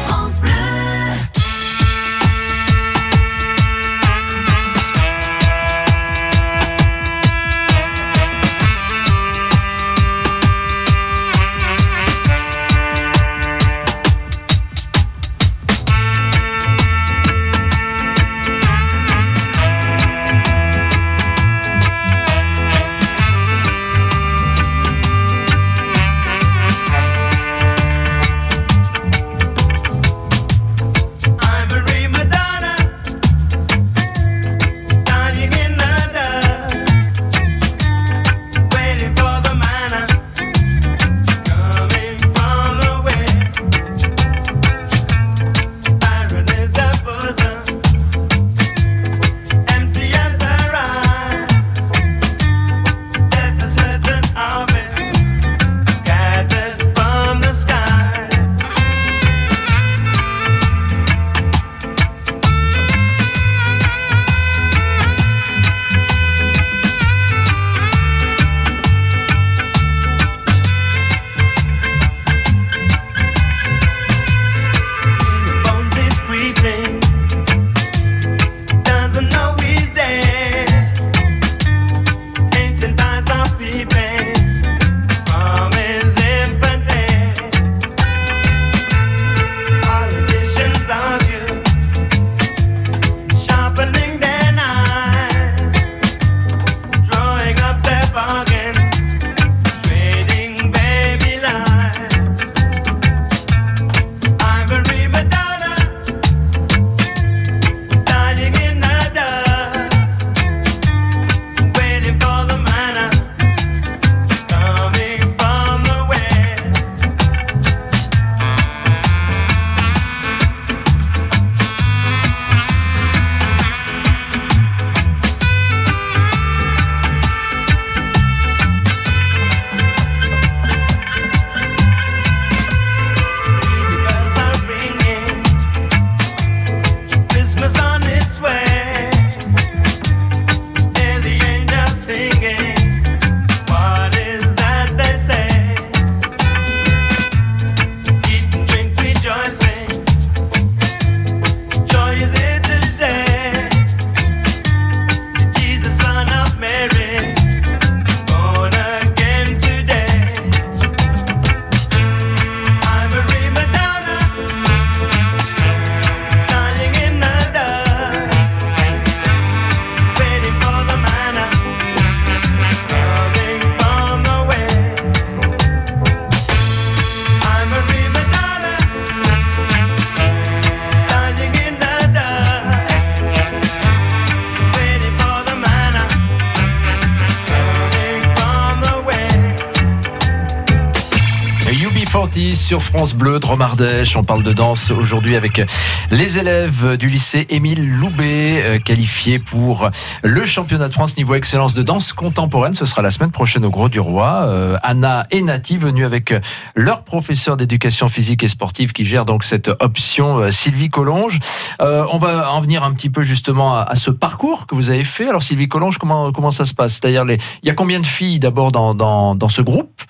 Sur 192.71 192.81
France 192.81 193.15
Bleu, 193.15 193.39
Dromardèche. 193.39 194.15
On 194.15 194.23
parle 194.23 194.43
de 194.43 194.53
danse 194.53 194.91
aujourd'hui 194.91 195.35
avec 195.35 195.61
les 196.09 196.37
élèves 196.37 196.95
du 196.95 197.07
lycée 197.07 197.45
Émile 197.49 197.85
Loubet, 197.85 198.63
euh, 198.63 198.79
qualifiés 198.79 199.39
pour 199.39 199.89
le 200.23 200.45
championnat 200.45 200.87
de 200.87 200.93
France 200.93 201.17
niveau 201.17 201.33
excellence 201.33 201.73
de 201.73 201.83
danse 201.83 202.13
contemporaine. 202.13 202.73
Ce 202.73 202.85
sera 202.85 203.01
la 203.01 203.11
semaine 203.11 203.31
prochaine 203.31 203.65
au 203.65 203.69
Gros 203.69 203.89
du 203.89 203.99
Roi. 203.99 204.45
Euh, 204.47 204.77
Anna 204.83 205.25
et 205.31 205.41
Nati 205.41 205.75
venus 205.75 206.05
avec 206.05 206.33
leur 206.73 207.03
professeur 207.03 207.57
d'éducation 207.57 208.07
physique 208.07 208.41
et 208.41 208.47
sportive 208.47 208.93
qui 208.93 209.03
gère 209.03 209.25
donc 209.25 209.43
cette 209.43 209.69
option, 209.81 210.37
euh, 210.37 210.49
Sylvie 210.49 210.89
Collonge. 210.89 211.39
on 211.81 212.19
va 212.19 212.53
en 212.53 212.61
venir 212.61 212.85
un 212.85 212.93
petit 212.93 213.09
peu 213.09 213.23
justement 213.23 213.75
à, 213.75 213.97
ce 213.97 214.11
parcours 214.11 214.65
que 214.65 214.75
vous 214.75 214.91
avez 214.91 215.03
fait. 215.03 215.27
Alors 215.27 215.43
Sylvie 215.43 215.67
Collonge, 215.67 215.97
comment, 215.97 216.31
comment 216.31 216.51
ça 216.51 216.63
se 216.63 216.73
passe? 216.73 216.93
C'est-à-dire, 216.93 217.25
il 217.27 217.67
y 217.67 217.69
a 217.69 217.73
combien 217.73 217.99
de 217.99 218.07
filles 218.07 218.39
d'abord 218.39 218.71
dans, 218.71 218.95
dans, 218.95 219.35
dans 219.35 219.49
ce 219.49 219.61
groupe? 219.61 220.03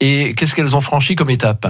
Et 0.00 0.34
qu'est-ce 0.34 0.56
qu'elles 0.56 0.74
ont 0.74 0.80
franchi 0.80 1.14
comme 1.14 1.30
étape? 1.30 1.68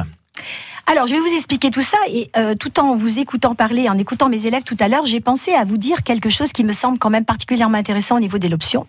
Alors, 0.90 1.06
je 1.06 1.12
vais 1.12 1.20
vous 1.20 1.34
expliquer 1.34 1.70
tout 1.70 1.82
ça 1.82 1.98
et 2.08 2.30
euh, 2.38 2.54
tout 2.54 2.80
en 2.80 2.96
vous 2.96 3.18
écoutant 3.18 3.54
parler, 3.54 3.90
en 3.90 3.98
écoutant 3.98 4.30
mes 4.30 4.46
élèves 4.46 4.62
tout 4.62 4.76
à 4.80 4.88
l'heure, 4.88 5.04
j'ai 5.04 5.20
pensé 5.20 5.52
à 5.52 5.64
vous 5.64 5.76
dire 5.76 6.02
quelque 6.02 6.30
chose 6.30 6.50
qui 6.50 6.64
me 6.64 6.72
semble 6.72 6.98
quand 6.98 7.10
même 7.10 7.26
particulièrement 7.26 7.76
intéressant 7.76 8.16
au 8.16 8.20
niveau 8.20 8.38
des 8.38 8.50
options. 8.50 8.86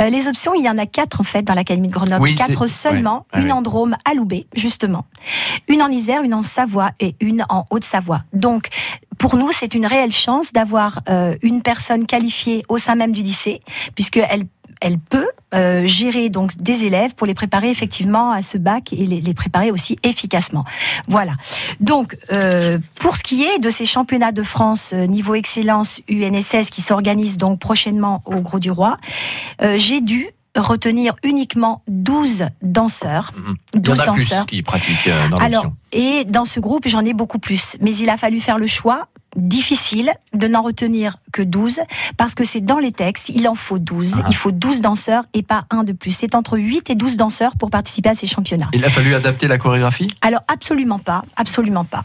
Euh, 0.00 0.08
les 0.08 0.26
options, 0.26 0.54
il 0.54 0.64
y 0.64 0.70
en 0.70 0.78
a 0.78 0.86
quatre 0.86 1.20
en 1.20 1.24
fait 1.24 1.42
dans 1.42 1.52
l'Académie 1.52 1.88
de 1.88 1.92
Grenoble, 1.92 2.34
quatre 2.34 2.66
seulement, 2.66 3.26
une 3.36 3.52
en 3.52 3.60
Drôme 3.60 3.94
à 4.06 4.14
Loubet, 4.14 4.46
justement, 4.54 5.04
une 5.68 5.82
en 5.82 5.88
Isère, 5.88 6.22
une 6.22 6.32
en 6.32 6.42
Savoie 6.42 6.92
et 6.98 7.14
une 7.20 7.44
en 7.50 7.66
Haute-Savoie. 7.68 8.22
Donc, 8.32 8.68
pour 9.18 9.36
nous, 9.36 9.52
c'est 9.52 9.74
une 9.74 9.84
réelle 9.84 10.12
chance 10.12 10.54
d'avoir 10.54 11.00
euh, 11.10 11.36
une 11.42 11.60
personne 11.60 12.06
qualifiée 12.06 12.62
au 12.70 12.78
sein 12.78 12.94
même 12.94 13.12
du 13.12 13.20
lycée, 13.20 13.60
puisqu'elle 13.94 14.44
elle 14.80 14.98
peut 14.98 15.28
euh, 15.54 15.86
gérer 15.86 16.28
donc 16.28 16.56
des 16.56 16.84
élèves 16.84 17.14
pour 17.14 17.26
les 17.26 17.34
préparer 17.34 17.70
effectivement 17.70 18.30
à 18.30 18.42
ce 18.42 18.58
bac 18.58 18.92
et 18.92 19.06
les, 19.06 19.34
préparer 19.34 19.70
aussi 19.70 19.98
efficacement. 20.02 20.64
Voilà. 21.06 21.32
Donc 21.80 22.16
euh, 22.32 22.78
pour 23.00 23.16
ce 23.16 23.22
qui 23.22 23.44
est 23.44 23.58
de 23.58 23.70
ces 23.70 23.86
championnats 23.86 24.32
de 24.32 24.42
France 24.42 24.92
euh, 24.94 25.06
niveau 25.06 25.34
excellence 25.34 26.00
UNSS 26.08 26.70
qui 26.70 26.82
s'organisent 26.82 27.38
donc 27.38 27.58
prochainement 27.60 28.22
au 28.26 28.40
Gros 28.40 28.58
du 28.58 28.70
Roi, 28.70 28.96
j'ai 29.76 30.00
dû 30.00 30.28
retenir 30.56 31.14
uniquement 31.22 31.82
12 31.88 32.46
danseurs. 32.62 33.32
Mhm. 33.36 33.56
Il 33.74 33.76
y 33.76 33.90
en 33.90 33.94
12 33.94 34.00
a 34.00 34.02
plus 34.12 34.28
danseurs. 34.28 34.46
qui 34.46 34.62
pratiquent 34.62 35.10
dans 35.30 35.36
Alors, 35.38 35.72
et 35.92 36.24
dans 36.24 36.44
ce 36.44 36.60
groupe, 36.60 36.88
j'en 36.88 37.04
ai 37.04 37.12
beaucoup 37.12 37.38
plus. 37.38 37.76
Mais 37.80 37.94
il 37.96 38.08
a 38.08 38.16
fallu 38.16 38.40
faire 38.40 38.58
le 38.58 38.66
choix 38.66 39.08
difficile 39.38 40.12
de 40.34 40.48
n'en 40.48 40.62
retenir 40.62 41.16
que 41.32 41.42
12 41.42 41.80
parce 42.16 42.34
que 42.34 42.44
c'est 42.44 42.60
dans 42.60 42.78
les 42.78 42.92
textes, 42.92 43.30
il 43.30 43.48
en 43.48 43.54
faut 43.54 43.78
12. 43.78 44.16
Ah. 44.18 44.26
Il 44.28 44.36
faut 44.36 44.50
12 44.50 44.80
danseurs 44.80 45.24
et 45.34 45.42
pas 45.42 45.64
un 45.70 45.84
de 45.84 45.92
plus. 45.92 46.10
C'est 46.10 46.34
entre 46.34 46.58
8 46.58 46.90
et 46.90 46.94
12 46.94 47.16
danseurs 47.16 47.56
pour 47.56 47.70
participer 47.70 48.10
à 48.10 48.14
ces 48.14 48.26
championnats. 48.26 48.70
Il 48.72 48.84
a 48.84 48.90
fallu 48.90 49.14
adapter 49.14 49.46
la 49.46 49.58
chorégraphie? 49.58 50.08
Alors 50.20 50.40
absolument 50.48 50.98
pas, 50.98 51.22
absolument 51.36 51.84
pas. 51.84 52.04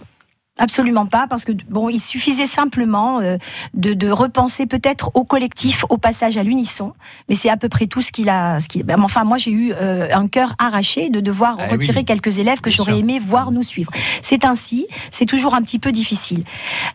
Absolument 0.60 1.08
pas, 1.08 1.26
parce 1.28 1.46
que 1.46 1.52
bon, 1.68 1.90
il 1.90 2.00
suffisait 2.00 2.46
simplement 2.46 3.20
euh, 3.22 3.38
de, 3.74 3.94
de 3.94 4.10
repenser 4.12 4.68
peut-être 4.68 5.10
au 5.16 5.24
collectif, 5.24 5.84
au 5.90 5.98
passage 5.98 6.38
à 6.38 6.44
l'unisson, 6.44 6.94
mais 7.28 7.34
c'est 7.34 7.50
à 7.50 7.58
peu 7.58 7.70
près 7.70 7.88
tout 7.88 8.02
ce 8.02 8.12
qu'il 8.12 8.30
a. 8.30 8.60
Ce 8.60 8.68
ben, 8.84 9.02
enfin, 9.02 9.24
moi, 9.24 9.38
j'ai 9.40 9.50
eu 9.50 9.74
euh, 9.74 10.08
un 10.14 10.28
cœur 10.28 10.54
arraché 10.60 11.10
de 11.10 11.22
devoir 11.22 11.58
Ah 11.60 11.66
retirer 11.72 12.02
oui, 12.02 12.06
quelques 12.06 12.38
élèves 12.38 12.62
que 12.62 12.70
j'aurais 12.70 13.00
aimé 13.00 13.20
voir 13.20 13.52
nous 13.52 13.64
suivre. 13.64 13.92
C'est 14.22 14.46
ainsi, 14.46 14.86
c'est 15.10 15.26
toujours 15.26 15.56
un 15.56 15.64
petit 15.64 15.80
peu 15.80 15.92
difficile. 15.92 16.44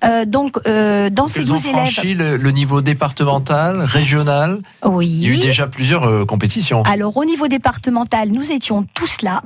Euh, 0.05 0.25
donc, 0.25 0.59
euh, 0.67 1.11
dans 1.11 1.27
ces 1.27 1.41
Ils 1.41 1.51
ont 1.51 1.57
12 1.57 1.67
élèves, 1.67 1.75
franchi 1.93 2.15
le, 2.15 2.37
le 2.37 2.51
niveau 2.53 2.81
départemental, 2.81 3.83
régional. 3.83 4.61
oui. 4.85 5.09
Il 5.09 5.23
y 5.23 5.31
a 5.31 5.35
eu 5.35 5.41
déjà 5.41 5.67
plusieurs 5.67 6.05
euh, 6.05 6.25
compétitions. 6.25 6.83
Alors 6.85 7.17
au 7.17 7.25
niveau 7.25 7.49
départemental, 7.49 8.29
nous 8.29 8.53
étions 8.53 8.87
tous 8.95 9.23
là. 9.23 9.43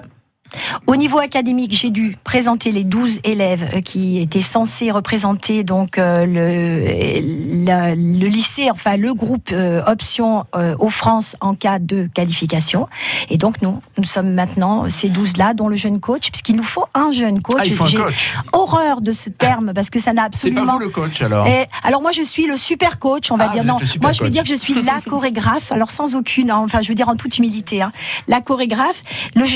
Au 0.87 0.97
niveau 0.97 1.18
académique, 1.18 1.73
j'ai 1.75 1.90
dû 1.90 2.16
présenter 2.25 2.73
les 2.73 2.85
12 2.85 3.21
élèves 3.25 3.71
euh, 3.75 3.80
qui 3.80 4.21
étaient 4.21 4.40
censés 4.40 4.90
représenter 4.90 5.64
donc 5.64 5.99
euh, 5.99 6.26
le, 6.26 7.64
la- 7.64 7.94
le 7.94 8.26
lycée, 8.28 8.71
enfin 8.71 8.97
le 8.97 9.14
groupe 9.14 9.50
euh, 9.52 9.82
option 9.87 10.44
euh, 10.54 10.75
aux 10.78 10.88
France 10.88 11.37
en 11.40 11.54
cas 11.54 11.78
de 11.78 12.09
qualification. 12.14 12.88
Et 13.30 13.38
donc 13.38 13.62
nous, 13.62 13.80
nous 13.99 14.04
sommes 14.04 14.32
maintenant 14.32 14.88
ces 14.88 15.09
12 15.09 15.37
là, 15.37 15.54
dont 15.54 15.68
le 15.68 15.76
jeune 15.76 16.00
coach, 16.00 16.30
puisqu'il 16.30 16.56
nous 16.56 16.62
faut 16.62 16.85
un 16.94 17.11
jeune 17.12 17.40
coach. 17.42 17.56
Ah, 17.61 17.64
il 17.66 17.75
faut 17.75 17.85
un 17.85 17.87
J'ai 17.87 17.97
coach. 17.99 18.35
horreur 18.52 19.00
de 19.00 19.12
ce 19.12 19.30
terme 19.30 19.73
parce 19.75 19.90
que 19.90 19.99
ça 19.99 20.12
n'a 20.12 20.28
C'est 20.32 20.50
pas 20.50 20.61
absolument 20.61 20.73
vous 20.75 20.78
le 20.78 20.88
coach 20.88 21.23
alors 21.23 21.47
et 21.47 21.66
alors 21.85 22.02
moi 22.02 22.11
je 22.12 22.23
suis 22.23 22.47
le 22.47 22.56
super 22.56 22.99
coach, 22.99 23.30
on 23.30 23.37
va 23.37 23.49
Ah, 23.50 23.52
dire 23.52 23.64
non. 23.64 23.78
Moi 24.00 24.12
je 24.12 24.23
vais 24.23 24.30
dire 24.30 24.42
que 24.42 24.49
je 24.49 24.54
suis 24.54 24.75
la 24.75 25.00
chorégraphe, 25.09 25.73
alors 25.73 25.90
sans 25.90 26.14
aucune, 26.14 26.50
hein, 26.50 26.59
enfin 26.59 26.80
je 26.82 26.88
veux 26.88 26.94
dire 26.94 27.09
en 27.09 27.16
toute 27.16 27.38
humilité, 27.38 27.82
hein. 27.82 27.92
la 28.28 28.40
chorégraphe. 28.40 29.02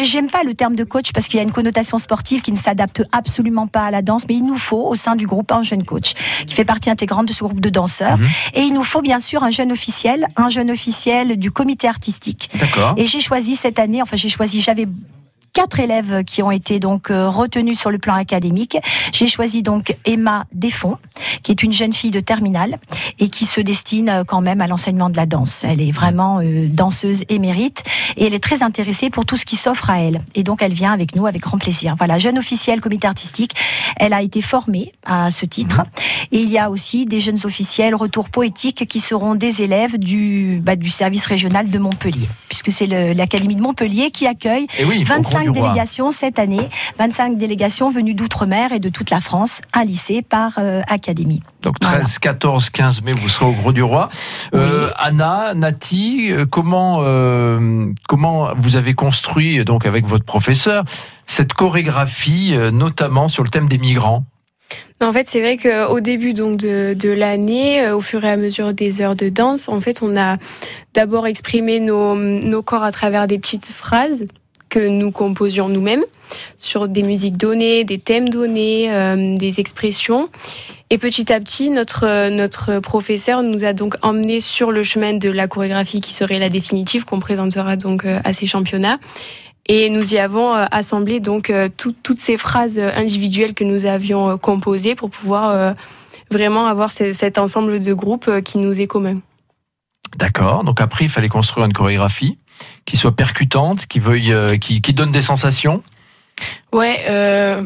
J'aime 0.07 0.31
pas 0.31 0.43
le 0.45 0.55
terme 0.55 0.75
de 0.76 0.85
coach 0.87 1.12
parce 1.12 1.26
qu'il 1.28 1.37
y 1.37 1.40
a 1.40 1.43
une 1.43 1.52
connotation 1.52 1.99
sportive 1.99 2.40
qui 2.40 2.52
ne 2.52 2.57
s'adapte 2.57 3.02
absolument 3.12 3.66
pas 3.66 3.83
à 3.85 3.90
la 3.90 4.02
danse, 4.02 4.26
mais 4.28 4.35
il 4.37 4.47
nous 4.47 4.57
faut 4.59 4.87
au 4.87 4.95
sein 4.95 5.16
du 5.16 5.26
groupe 5.26 5.52
un 5.52 5.62
jeune 5.62 5.85
coach 5.85 6.14
qui 6.47 6.55
fait 6.55 6.64
partie 6.64 6.88
intégrante 6.90 7.26
de 7.28 7.33
ce 7.33 7.45
groupe 7.45 7.61
de 7.61 7.69
danseurs, 7.71 8.16
Mhm. 8.19 8.28
et 8.55 8.61
il 8.62 8.73
nous 8.73 8.85
faut 8.85 9.02
bien 9.02 9.19
sûr 9.19 9.43
un 9.45 9.50
jeune 9.50 9.73
officiel, 9.73 10.26
un 10.37 10.49
jeune 10.49 10.71
officiel 10.71 11.37
du 11.38 11.50
comité 11.50 11.88
artistique. 11.88 12.49
D'accord. 12.59 12.95
Et 12.97 13.05
j'ai 13.07 13.21
choisi 13.21 13.57
cette 13.57 13.78
année, 13.78 14.00
enfin 14.02 14.16
j'ai 14.16 14.28
choisi, 14.28 14.61
j'avais 14.61 14.87
quatre 15.57 15.81
élèves 15.81 16.23
qui 16.25 16.43
ont 16.43 16.51
été 16.51 16.81
donc 16.81 17.11
euh, 17.11 17.31
retenus 17.31 17.79
sur 17.79 17.91
le 17.91 17.97
plan 17.97 18.13
académique. 18.13 18.77
J'ai 19.11 19.27
choisi 19.27 19.63
donc 19.63 19.97
Emma 20.05 20.45
Desfonds, 20.53 20.99
qui 21.43 21.51
est 21.51 21.63
une 21.63 21.73
jeune 21.73 21.95
fille 21.95 22.11
de 22.11 22.21
terminale 22.21 22.77
et 23.19 23.29
qui 23.29 23.47
se 23.47 23.63
destine 23.63 24.11
euh, 24.11 24.23
quand 24.23 24.43
même 24.43 24.61
à 24.61 24.67
l'enseignement 24.67 25.09
de 25.09 25.17
la 25.17 25.25
danse. 25.25 25.65
Elle 25.65 25.81
est 25.81 25.93
vraiment 25.93 26.41
euh, 26.41 26.67
danseuse 26.69 27.25
émérite 27.31 27.83
et 28.19 28.27
elle 28.27 28.35
est 28.35 28.43
très 28.43 28.63
intéressée 28.63 29.09
pour 29.09 29.25
tout 29.25 29.39
ce 29.39 29.47
qui 29.47 29.57
s'offre 29.57 29.89
à 29.89 29.99
elle. 29.99 30.19
Et 30.35 30.43
donc 30.43 30.61
elle 30.61 30.75
vient 30.75 30.93
avec 30.93 31.17
nous 31.17 31.27
avec 31.27 31.41
grand 31.41 31.57
plaisir. 31.57 31.95
Voilà, 31.97 32.19
jeune 32.19 32.37
officielle 32.37 32.83
comité 32.83 33.07
artistique. 33.07 33.53
Elle 33.97 34.13
a 34.13 34.21
été 34.21 34.43
formée 34.43 34.93
à 35.07 35.31
ce 35.31 35.47
titre. 35.47 35.81
Et 36.33 36.41
il 36.41 36.51
y 36.51 36.59
a 36.59 36.69
aussi 36.69 37.07
des 37.07 37.21
jeunes 37.21 37.39
officiels 37.45 37.95
retour 37.95 38.29
poétique 38.29 38.87
qui 38.87 39.01
seront 39.01 39.35
des 39.35 39.63
élèves 39.63 39.99
du, 39.99 40.61
bah, 40.63 40.77
du 40.77 40.91
service 40.91 41.25
régional 41.25 41.71
de 41.71 41.79
Montpellier, 41.79 42.29
puisque 42.49 42.71
c'est 42.71 42.87
l'académie 42.87 43.57
de 43.57 43.63
Montpellier 43.63 44.11
qui 44.11 44.27
accueille 44.27 44.67
Et 44.79 44.85
oui, 44.85 45.03
au 45.03 45.46
Grand 45.46 45.46
25 45.47 45.53
du 45.53 45.59
Roi. 45.59 45.69
délégations 45.69 46.11
cette 46.11 46.38
année, 46.38 46.69
25 46.99 47.37
délégations 47.37 47.91
venues 47.91 48.15
d'outre-mer 48.15 48.73
et 48.73 48.79
de 48.79 48.88
toute 48.88 49.11
la 49.11 49.21
France, 49.21 49.61
un 49.73 49.85
lycée 49.85 50.23
par 50.23 50.59
euh, 50.59 50.83
académie. 50.88 51.43
Donc 51.67 51.81
13, 51.81 52.21
14, 52.21 52.71
15 52.71 53.03
mai, 53.03 53.11
vous 53.21 53.29
serez 53.29 53.47
au 53.47 53.53
Gros 53.53 53.73
du 53.73 53.83
Roi. 53.83 54.09
Euh, 54.55 54.91
Anna, 54.97 55.53
Nati, 55.55 56.31
euh, 56.31 56.47
comment 56.49 56.99
euh, 57.00 57.87
comment 58.09 58.50
vous 58.56 58.76
avez 58.76 58.95
construit 58.95 59.65
donc 59.65 59.85
avec 59.85 60.06
votre 60.06 60.25
professeur 60.25 60.85
cette 61.26 61.54
chorégraphie, 61.54 62.54
notamment 62.73 63.26
sur 63.26 63.43
le 63.43 63.49
thème 63.49 63.67
des 63.69 63.78
migrants? 63.78 64.25
En 65.02 65.13
fait, 65.13 65.28
c'est 65.28 65.41
vrai 65.41 65.56
qu'au 65.56 65.99
début 65.99 66.35
donc 66.35 66.61
de, 66.61 66.95
de 66.95 67.11
l'année, 67.11 67.91
au 67.91 68.00
fur 68.00 68.25
et 68.25 68.30
à 68.30 68.37
mesure 68.37 68.73
des 68.73 69.02
heures 69.02 69.17
de 69.17 69.28
danse, 69.28 69.69
en 69.69 69.80
fait, 69.80 70.02
on 70.02 70.17
a 70.17 70.37
d'abord 70.95 71.26
exprimé 71.26 71.80
nos, 71.80 72.15
nos 72.15 72.63
corps 72.63 72.85
à 72.85 72.93
travers 72.93 73.26
des 73.26 73.41
petites 73.41 73.67
phrases 73.67 74.26
que 74.69 74.81
nous 74.89 75.11
composions 75.13 75.69
nous-mêmes 75.69 76.05
sur 76.57 76.89
des 76.89 77.02
musiques 77.02 77.37
données, 77.37 77.85
des 77.85 77.99
thèmes 77.99 78.29
donnés, 78.29 78.93
euh, 78.93 79.37
des 79.37 79.61
expressions. 79.61 80.29
Et 80.91 80.99
petit 80.99 81.33
à 81.33 81.41
petit, 81.41 81.71
notre, 81.71 82.29
notre 82.31 82.81
professeur 82.81 83.43
nous 83.43 83.65
a 83.65 83.73
donc 83.73 83.97
emmenés 84.02 84.41
sur 84.41 84.73
le 84.73 84.83
chemin 84.83 85.15
de 85.15 85.29
la 85.31 85.47
chorégraphie 85.49 86.00
qui 86.00 86.13
serait 86.13 86.39
la 86.39 86.49
définitive, 86.49 87.05
qu'on 87.05 87.21
présentera 87.21 87.76
donc 87.76 88.05
euh, 88.05 88.19
à 88.25 88.33
ces 88.33 88.47
championnats. 88.47 88.99
Et 89.69 89.91
nous 89.91 90.15
y 90.15 90.19
avons 90.19 90.55
euh, 90.55 90.65
assemblé 90.71 91.19
donc 91.19 91.50
euh, 91.50 91.69
tout- 91.76 91.95
toutes 92.02 92.21
ces 92.21 92.37
phrases 92.37 92.79
euh, 92.79 92.91
individuelles 92.95 93.55
que 93.55 93.65
nous 93.65 93.85
avions 93.87 94.31
euh, 94.31 94.37
composées 94.37 94.95
pour 94.95 95.11
pouvoir 95.11 95.50
euh, 95.50 95.73
vraiment 96.31 96.67
avoir 96.67 96.93
ce- 96.93 97.13
cet 97.13 97.37
ensemble 97.39 97.81
de 97.81 97.93
groupes 97.93 98.29
euh, 98.29 98.41
qui 98.41 98.59
nous 98.59 98.81
est 98.81 98.87
commun. 98.87 99.21
D'accord. 100.19 100.63
Donc 100.63 100.81
après, 100.81 101.05
il 101.07 101.11
fallait 101.11 101.29
construire 101.29 101.67
une 101.67 101.73
chorégraphie 101.73 102.39
qui 102.84 102.97
soit 102.97 103.12
percutante, 103.12 103.86
qui 103.86 103.99
veuille, 103.99 104.32
euh, 104.32 104.56
qui, 104.56 104.80
qui 104.80 104.92
donne 104.92 105.12
des 105.12 105.23
sensations. 105.23 105.82
Ouais, 106.73 107.00
euh, 107.08 107.62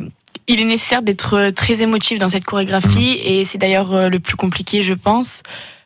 il 0.46 0.60
est 0.60 0.64
nécessaire 0.64 1.02
d'être 1.02 1.34
euh, 1.34 1.50
très 1.50 1.82
émotif 1.82 2.18
dans 2.18 2.28
cette 2.28 2.44
chorégraphie 2.44 3.18
et 3.24 3.44
c'est 3.44 3.58
d'ailleurs 3.58 4.08
le 4.08 4.20
plus 4.20 4.36
compliqué, 4.36 4.82
je 4.82 4.94
pense, 4.94 5.42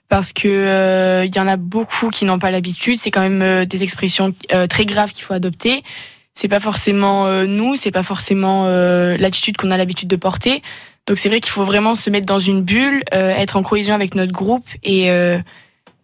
parce 0.09 0.33
que 0.33 1.25
il 1.25 1.35
y 1.35 1.41
en 1.41 1.49
a 1.49 1.57
beaucoup 1.57 2.11
qui 2.11 2.25
n'ont 2.25 2.39
pas 2.39 2.51
l'habitude. 2.51 2.99
C'est 2.99 3.11
quand 3.11 3.29
même 3.29 3.65
des 3.65 3.83
expressions 3.83 4.35
très 4.69 4.85
graves 4.85 5.11
qu'il 5.11 5.25
faut 5.25 5.35
adopter. 5.35 5.83
C'est 6.35 6.49
pas 6.49 6.61
forcément 6.61 7.27
nous, 7.47 7.77
c'est 7.77 7.91
pas 7.91 8.03
forcément 8.03 8.67
l'attitude 8.67 9.57
qu'on 9.57 9.71
a 9.71 9.77
l'habitude 9.77 10.09
de 10.09 10.17
porter. 10.17 10.63
Donc 11.07 11.19
c'est 11.19 11.29
vrai 11.29 11.41
qu'il 11.41 11.53
faut 11.53 11.65
vraiment 11.65 11.95
se 11.95 12.09
mettre 12.09 12.27
dans 12.27 12.41
une 12.41 12.63
bulle, 12.63 13.03
euh, 13.13 13.31
être 13.31 13.57
en 13.57 13.63
cohésion 13.63 13.95
avec 13.95 14.15
notre 14.15 14.33
groupe 14.33 14.67
et 14.83 15.11
euh, 15.11 15.39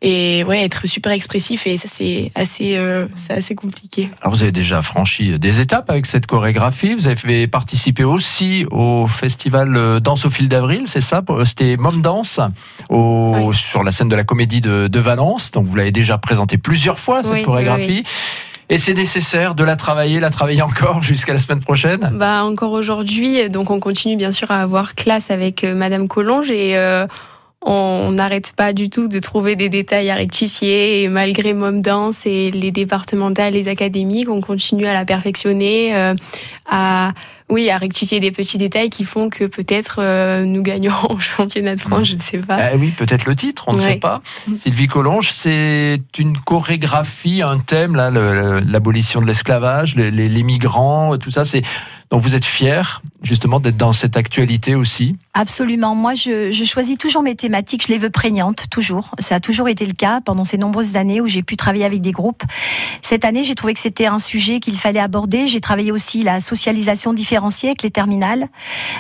et 0.03 0.45
ouais 0.45 0.63
être 0.65 0.87
super 0.87 1.13
expressif 1.13 1.67
et 1.67 1.77
ça 1.77 1.89
c'est 1.93 2.33
assez 2.35 2.77
euh, 2.77 3.07
c'est 3.17 3.35
assez 3.35 3.55
compliqué. 3.55 4.11
Alors 4.21 4.35
vous 4.35 4.43
avez 4.43 4.53
déjà 4.53 4.81
franchi 4.81 5.39
des 5.39 5.61
étapes 5.61 5.91
avec 5.91 6.07
cette 6.07 6.27
chorégraphie. 6.27 6.95
Vous 6.95 7.09
avez 7.09 7.47
participé 7.47 8.05
aussi 8.05 8.65
au 8.71 9.07
festival 9.07 9.77
euh, 9.77 10.01
Danse 10.01 10.25
au 10.25 10.31
fil 10.31 10.49
d'avril, 10.49 10.83
c'est 10.87 11.01
ça? 11.01 11.23
C'était 11.45 11.77
Mom 11.77 12.01
Dance 12.01 12.41
au, 12.89 13.35
Oui. 13.49 13.55
sur 13.57 13.83
la 13.83 13.93
scène 13.93 14.09
de 14.09 14.17
la 14.17 14.25
Comédie 14.25 14.61
de, 14.61 14.89
de 14.89 15.01
Valence. 15.01 15.51
Donc 15.51 15.67
vous 15.67 15.77
l'avez 15.77 15.93
déjà 15.93 16.19
présenté 16.19 16.57
plusieurs 16.59 16.99
fois 16.99 17.23
cette 17.23 17.33
Oui, 17.33 17.43
chorégraphie. 17.43 18.05
Et 18.73 18.77
c'est 18.77 18.95
nécessaire 18.95 19.57
de 19.57 19.65
la 19.65 19.75
travailler, 19.75 20.21
la 20.21 20.31
travailler 20.31 20.63
encore 20.63 21.03
jusqu'à 21.03 21.33
la 21.33 21.41
semaine 21.41 21.59
prochaine? 21.61 22.09
Bah 22.13 22.45
encore 22.45 22.71
aujourd'hui, 22.71 23.51
donc 23.51 23.69
on 23.69 23.81
continue 23.81 24.17
bien 24.17 24.31
sûr 24.31 24.51
à 24.53 24.63
avoir 24.63 24.95
classe 24.95 25.33
avec 25.33 25.65
euh, 25.65 25.75
Madame 25.75 26.07
Collonge 26.07 26.53
et 26.53 26.79
euh, 26.79 27.07
on 27.65 28.13
n'arrête 28.13 28.53
pas 28.57 28.73
du 28.73 28.89
tout 28.89 29.07
de 29.09 29.19
trouver 29.19 29.55
des 29.55 29.69
détails 29.69 30.09
à 30.11 30.15
rectifier 30.15 31.03
et 31.03 31.09
malgré 31.09 31.53
Mom 31.53 31.83
Dance 31.83 32.25
et 32.25 32.51
les 32.51 32.71
départementales, 32.71 33.53
les 33.53 33.69
académiques, 33.69 34.31
on 34.31 34.41
continue 34.41 34.87
à 34.87 34.95
la 34.95 35.05
perfectionner, 35.05 35.95
euh, 35.95 36.15
à 36.71 37.13
oui 37.51 37.69
à 37.69 37.77
rectifier 37.79 38.21
des 38.21 38.31
petits 38.31 38.59
détails 38.59 38.91
qui 38.91 39.05
font 39.05 39.29
que 39.29 39.45
peut-être 39.45 39.97
euh, 39.99 40.45
nous 40.45 40.63
gagnerons 40.63 41.15
au 41.17 41.19
championnat 41.21 41.75
de 41.75 41.81
France, 41.81 42.09
je 42.09 42.15
ne 42.15 42.21
sais 42.21 42.39
pas. 42.39 42.57
Ah 42.59 42.77
oui, 42.79 42.93
peut-être 42.97 43.27
le 43.27 43.37
titre, 43.37 43.65
on 43.67 43.73
ne 43.75 43.81
sait 43.81 43.97
pas. 43.97 44.23
Sylvie 44.57 44.87
Collonge, 44.87 45.31
c'est 45.31 45.99
une 46.19 46.39
chorégraphie, 46.39 47.43
un 47.43 47.59
thème, 47.59 47.95
le- 47.97 48.61
l'abolition 48.61 49.21
de 49.21 49.27
l'esclavage, 49.27 49.97
les, 49.97 50.11
les- 50.11 50.29
les 50.29 50.43
migrants, 50.45 51.19
tout 51.19 51.31
ça. 51.31 51.45
C'est 51.45 51.63
donc 52.11 52.23
vous 52.23 52.35
êtes 52.35 52.45
fier 52.47 53.03
justement 53.23 53.61
d'être 53.61 53.77
dans 53.77 53.93
cette 53.93 54.17
actualité 54.17 54.75
aussi. 54.75 55.17
Absolument. 55.35 55.95
Moi, 55.95 56.15
je, 56.15 56.51
je 56.51 56.65
choisis 56.65 56.97
toujours 56.99 57.23
mes 57.23 57.35
thématiques. 57.35 57.85
Je 57.87 57.93
les 57.93 57.99
veux 57.99 58.11
prégnantes, 58.11 58.65
toujours. 58.71 59.11
Ça 59.19 59.37
a 59.37 59.41
toujours 59.41 59.69
été 59.69 59.85
le 59.87 59.93
cas 59.93 60.21
pendant 60.25 60.45
ces 60.45 60.59
nombreuses 60.59 60.97
années 60.97 61.21
où 61.21 61.29
j'ai 61.29 61.43
pu 61.43 61.57
travailler 61.57 61.85
avec 61.85 62.01
des 62.01 62.13
groupes. 62.13 62.43
Cette 63.03 63.25
année, 63.25 63.45
j'ai 63.45 63.55
trouvé 63.55 63.75
que 63.75 63.81
c'était 63.81 64.07
un 64.07 64.19
sujet 64.19 64.61
qu'il 64.61 64.77
fallait 64.77 65.01
aborder. 65.01 65.47
J'ai 65.47 65.61
travaillé 65.61 65.93
aussi 65.93 66.23
la 66.23 66.41
socialisation 66.41 67.13
différenciée 67.13 67.71
avec 67.71 67.83
les 67.83 67.91
terminales. 67.91 68.49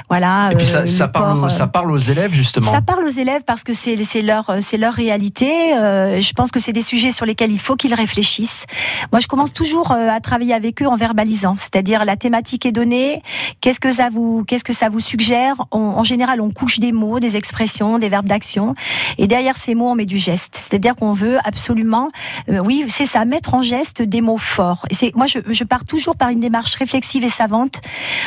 Voilà. 0.09 0.50
Et 0.52 0.56
puis 0.56 0.66
euh, 0.66 0.68
ça, 0.68 0.87
ça 0.87 1.06
le 1.06 1.12
parle, 1.12 1.35
corps, 1.35 1.42
aux- 1.42 1.46
euh, 1.46 1.48
ça 1.48 1.66
parle 1.66 1.90
aux 1.90 1.96
élèves 1.96 2.33
justement. 2.33 2.70
Ça 2.70 2.80
parle 2.83 3.04
aux 3.04 3.09
élèves 3.09 3.42
parce 3.46 3.64
que 3.64 3.72
c'est 3.72 3.96
leur 4.22 4.50
c'est 4.61 4.76
leur 4.76 4.92
réalité. 4.94 5.50
Euh, 5.74 6.20
je 6.20 6.33
pense 6.33 6.50
que 6.50 6.61
c'est 6.61 6.72
des 6.72 6.83
sujets 6.83 7.11
sur 7.11 7.26
lesquels 7.26 7.50
il 7.50 7.59
faut 7.61 7.76
qu'ils 7.76 7.94
réfléchissent. 7.94 8.66
Moi, 9.12 9.20
je 9.20 9.26
commence 9.28 9.52
toujours 9.52 9.92
euh, 9.92 10.09
à 10.11 10.20
travailler 10.20 10.54
avec 10.54 10.83
eux 10.83 10.87
en 10.87 10.96
verbalisant, 10.96 11.56
c'est-à-dire 11.56 12.04
la 12.04 12.16
thématique 12.16 12.66
est 12.66 12.72
donnée. 12.72 13.22
Qu'est-ce 13.61 13.80
que 13.80 13.90
ça 13.90 14.10
qu'est-ce 14.46 14.64
que 14.64 14.73
ça 14.73 14.88
vous 14.88 15.01
suggère? 15.01 15.55
En 15.70 16.05
général, 16.05 16.40
on 16.40 16.51
couche 16.51 16.79
des 16.79 16.92
mots, 16.92 17.20
des 17.20 17.37
expressions, 17.37 17.99
des 17.99 18.09
verbes 18.09 18.29
d'action, 18.29 18.75
et 19.18 19.27
derrière 19.27 19.57
ces 19.57 19.75
mots, 19.75 19.90
on 19.90 19.94
met 19.94 20.07
du 20.07 20.18
geste. 20.18 20.57
C'est-à-dire 20.57 20.96
qu'on 20.96 21.12
veut 21.12 21.38
absolument, 21.44 22.11
euh, 22.49 22.61
oui, 22.64 22.85
c'est 22.88 23.07
ça, 23.07 23.25
mettre 23.25 23.55
en 23.55 23.62
geste 23.62 24.03
des 24.03 24.20
mots 24.20 24.38
forts. 24.38 24.87
Moi, 25.14 25.27
je, 25.27 25.64
pars 25.64 25.85
toujours 25.85 26.16
par 26.16 26.31
une 26.31 26.40
démarche 26.40 26.75
réflexive 26.75 27.25
et 27.25 27.29
savante 27.29 27.81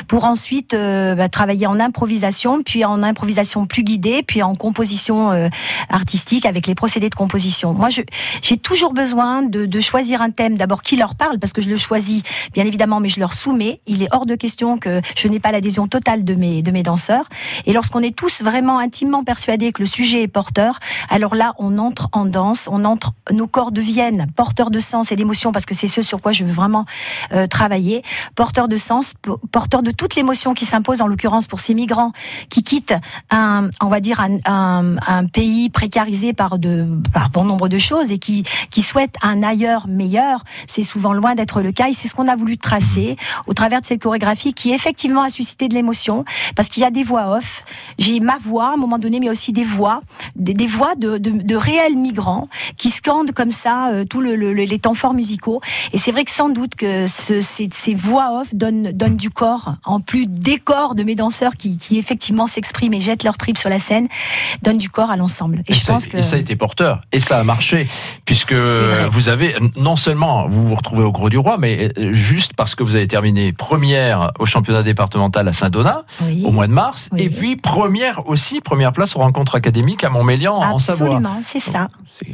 pour 0.07 0.25
ensuite 0.25 0.73
euh, 0.73 1.15
bah, 1.15 1.29
travailler 1.29 1.67
en 1.67 1.79
improvisation, 1.79 2.63
puis 2.63 2.85
en 2.85 3.03
improvisation 3.03 3.65
plus 3.65 3.83
guidée, 3.83 4.23
puis 4.23 4.43
en 4.43 4.55
composition 4.55 5.31
euh, 5.31 5.49
artistique 5.89 6.45
avec 6.45 6.67
les 6.67 6.75
procédés 6.75 7.09
de 7.09 7.15
composition. 7.15 7.73
Moi, 7.73 7.89
j'ai 8.41 8.57
toujours 8.57 8.93
besoin 8.93 9.41
de, 9.41 9.65
de 9.65 9.79
choisir 9.79 10.21
un 10.21 10.29
thème 10.29 10.55
d'abord 10.55 10.81
qui 10.81 10.95
leur 10.95 11.15
parle, 11.15 11.39
parce 11.39 11.53
que 11.53 11.61
je 11.61 11.69
le 11.69 11.77
choisis 11.77 12.23
bien 12.53 12.65
évidemment, 12.65 12.99
mais 12.99 13.09
je 13.09 13.19
leur 13.19 13.33
soumets. 13.33 13.81
Il 13.87 14.03
est 14.03 14.09
hors 14.11 14.25
de 14.25 14.35
question 14.35 14.77
que 14.77 15.01
je 15.15 15.27
n'ai 15.27 15.39
pas 15.39 15.51
totale 15.87 16.23
de 16.23 16.35
mes, 16.35 16.61
de 16.61 16.71
mes 16.71 16.83
danseurs. 16.83 17.27
Et 17.65 17.73
lorsqu'on 17.73 18.01
est 18.01 18.15
tous 18.15 18.41
vraiment 18.41 18.79
intimement 18.79 19.23
persuadés 19.23 19.71
que 19.71 19.81
le 19.81 19.85
sujet 19.87 20.23
est 20.23 20.27
porteur, 20.27 20.79
alors 21.09 21.35
là, 21.35 21.53
on 21.57 21.77
entre 21.77 22.09
en 22.11 22.25
danse, 22.25 22.67
on 22.71 22.85
entre, 22.85 23.13
nos 23.31 23.47
corps 23.47 23.71
deviennent 23.71 24.27
porteurs 24.35 24.71
de 24.71 24.79
sens 24.79 25.11
et 25.11 25.15
d'émotion, 25.15 25.51
parce 25.51 25.65
que 25.65 25.75
c'est 25.75 25.87
ce 25.87 26.01
sur 26.01 26.21
quoi 26.21 26.31
je 26.31 26.43
veux 26.43 26.51
vraiment 26.51 26.85
euh, 27.31 27.47
travailler, 27.47 28.03
porteurs 28.35 28.67
de 28.67 28.77
sens, 28.77 29.13
po- 29.21 29.39
porteurs 29.51 29.83
de 29.83 29.91
toute 29.91 30.15
l'émotion 30.15 30.53
qui 30.53 30.65
s'impose, 30.65 31.01
en 31.01 31.07
l'occurrence 31.07 31.47
pour 31.47 31.59
ces 31.59 31.73
migrants 31.73 32.11
qui 32.49 32.63
quittent 32.63 32.95
un, 33.31 33.69
on 33.81 33.87
va 33.87 33.99
dire, 33.99 34.19
un, 34.19 34.97
un 35.07 35.25
pays 35.25 35.69
précarisé 35.69 36.33
par 36.33 36.59
de, 36.59 36.87
par 37.13 37.29
bon 37.29 37.43
nombre 37.45 37.69
de 37.69 37.77
choses 37.77 38.11
et 38.11 38.17
qui, 38.17 38.43
qui 38.69 38.81
souhaitent 38.81 39.15
un 39.21 39.43
ailleurs 39.43 39.87
meilleur. 39.87 40.43
C'est 40.67 40.83
souvent 40.83 41.13
loin 41.13 41.35
d'être 41.35 41.61
le 41.61 41.71
cas 41.71 41.87
et 41.89 41.93
c'est 41.93 42.07
ce 42.07 42.15
qu'on 42.15 42.27
a 42.27 42.35
voulu 42.35 42.57
tracer 42.57 43.17
au 43.47 43.53
travers 43.53 43.81
de 43.81 43.85
cette 43.85 44.01
chorégraphie 44.01 44.53
qui 44.53 44.73
effectivement 44.73 45.21
a 45.21 45.29
suscité 45.29 45.62
de 45.67 45.73
l'émotion 45.73 46.25
parce 46.55 46.67
qu'il 46.69 46.81
y 46.81 46.85
a 46.85 46.91
des 46.91 47.03
voix 47.03 47.35
off. 47.37 47.63
J'ai 47.99 48.19
ma 48.19 48.37
voix 48.37 48.67
à 48.69 48.73
un 48.73 48.77
moment 48.77 48.97
donné, 48.97 49.19
mais 49.19 49.29
aussi 49.29 49.51
des 49.51 49.63
voix, 49.63 50.01
des, 50.35 50.53
des 50.53 50.67
voix 50.67 50.95
de, 50.95 51.17
de, 51.17 51.29
de 51.31 51.55
réels 51.55 51.95
migrants 51.95 52.47
qui 52.77 52.89
scandent 52.89 53.31
comme 53.31 53.51
ça 53.51 53.89
euh, 53.89 54.05
tout 54.05 54.21
le, 54.21 54.35
le- 54.35 54.53
les 54.53 54.79
temps 54.79 54.93
forts 54.93 55.13
musicaux. 55.13 55.61
Et 55.91 55.97
c'est 55.97 56.11
vrai 56.11 56.25
que 56.25 56.31
sans 56.31 56.49
doute 56.49 56.75
que 56.75 57.07
ce- 57.07 57.41
ces, 57.41 57.69
ces 57.71 57.93
voix 57.93 58.39
off 58.41 58.53
donnent, 58.55 58.91
donnent 58.91 59.17
du 59.17 59.29
corps, 59.29 59.75
en 59.85 59.99
plus 59.99 60.25
des 60.27 60.57
corps 60.57 60.95
de 60.95 61.03
mes 61.03 61.15
danseurs 61.15 61.53
qui, 61.55 61.77
qui 61.77 61.97
effectivement 61.97 62.47
s'expriment 62.47 62.93
et 62.93 63.01
jettent 63.01 63.23
leur 63.23 63.37
trip 63.37 63.57
sur 63.57 63.69
la 63.69 63.79
scène, 63.79 64.07
donnent 64.61 64.77
du 64.77 64.89
corps 64.89 65.11
à 65.11 65.17
l'ensemble. 65.17 65.63
Et, 65.67 65.71
Et, 65.71 65.73
je 65.75 65.79
ça, 65.79 65.93
pense 65.93 66.07
que 66.07 66.17
et 66.17 66.21
ça 66.21 66.35
a 66.35 66.39
été 66.39 66.55
porteur. 66.55 67.01
Et 67.11 67.19
ça 67.19 67.39
a 67.39 67.43
marché. 67.43 67.87
Puisque 68.25 68.53
vous 68.53 69.29
avez, 69.29 69.55
non 69.75 69.95
seulement 69.95 70.47
vous 70.47 70.67
vous 70.67 70.75
retrouvez 70.75 71.03
au 71.03 71.11
Gros 71.11 71.29
du 71.29 71.37
Roi, 71.37 71.57
mais 71.57 71.89
euh, 71.97 72.13
juste 72.13 72.53
parce 72.55 72.75
que 72.75 72.83
vous 72.83 72.95
avez 72.95 73.07
terminé 73.07 73.53
première 73.53 74.31
au 74.39 74.45
championnat 74.45 74.83
départemental 74.83 75.47
à 75.47 75.51
Saint-Donat 75.53 76.05
oui, 76.23 76.43
au 76.45 76.51
mois 76.51 76.67
de 76.67 76.73
mars. 76.73 77.09
Oui. 77.11 77.23
Et 77.23 77.29
puis 77.29 77.55
première 77.55 78.27
aussi, 78.27 78.59
première 78.61 78.91
place 78.91 79.15
aux 79.15 79.19
rencontres 79.19 79.55
académiques 79.55 80.03
à 80.03 80.09
Montmélian 80.09 80.55
en 80.55 80.79
Savoie. 80.79 81.07
absolument, 81.07 81.39
c'est 81.41 81.59
ça. 81.59 81.87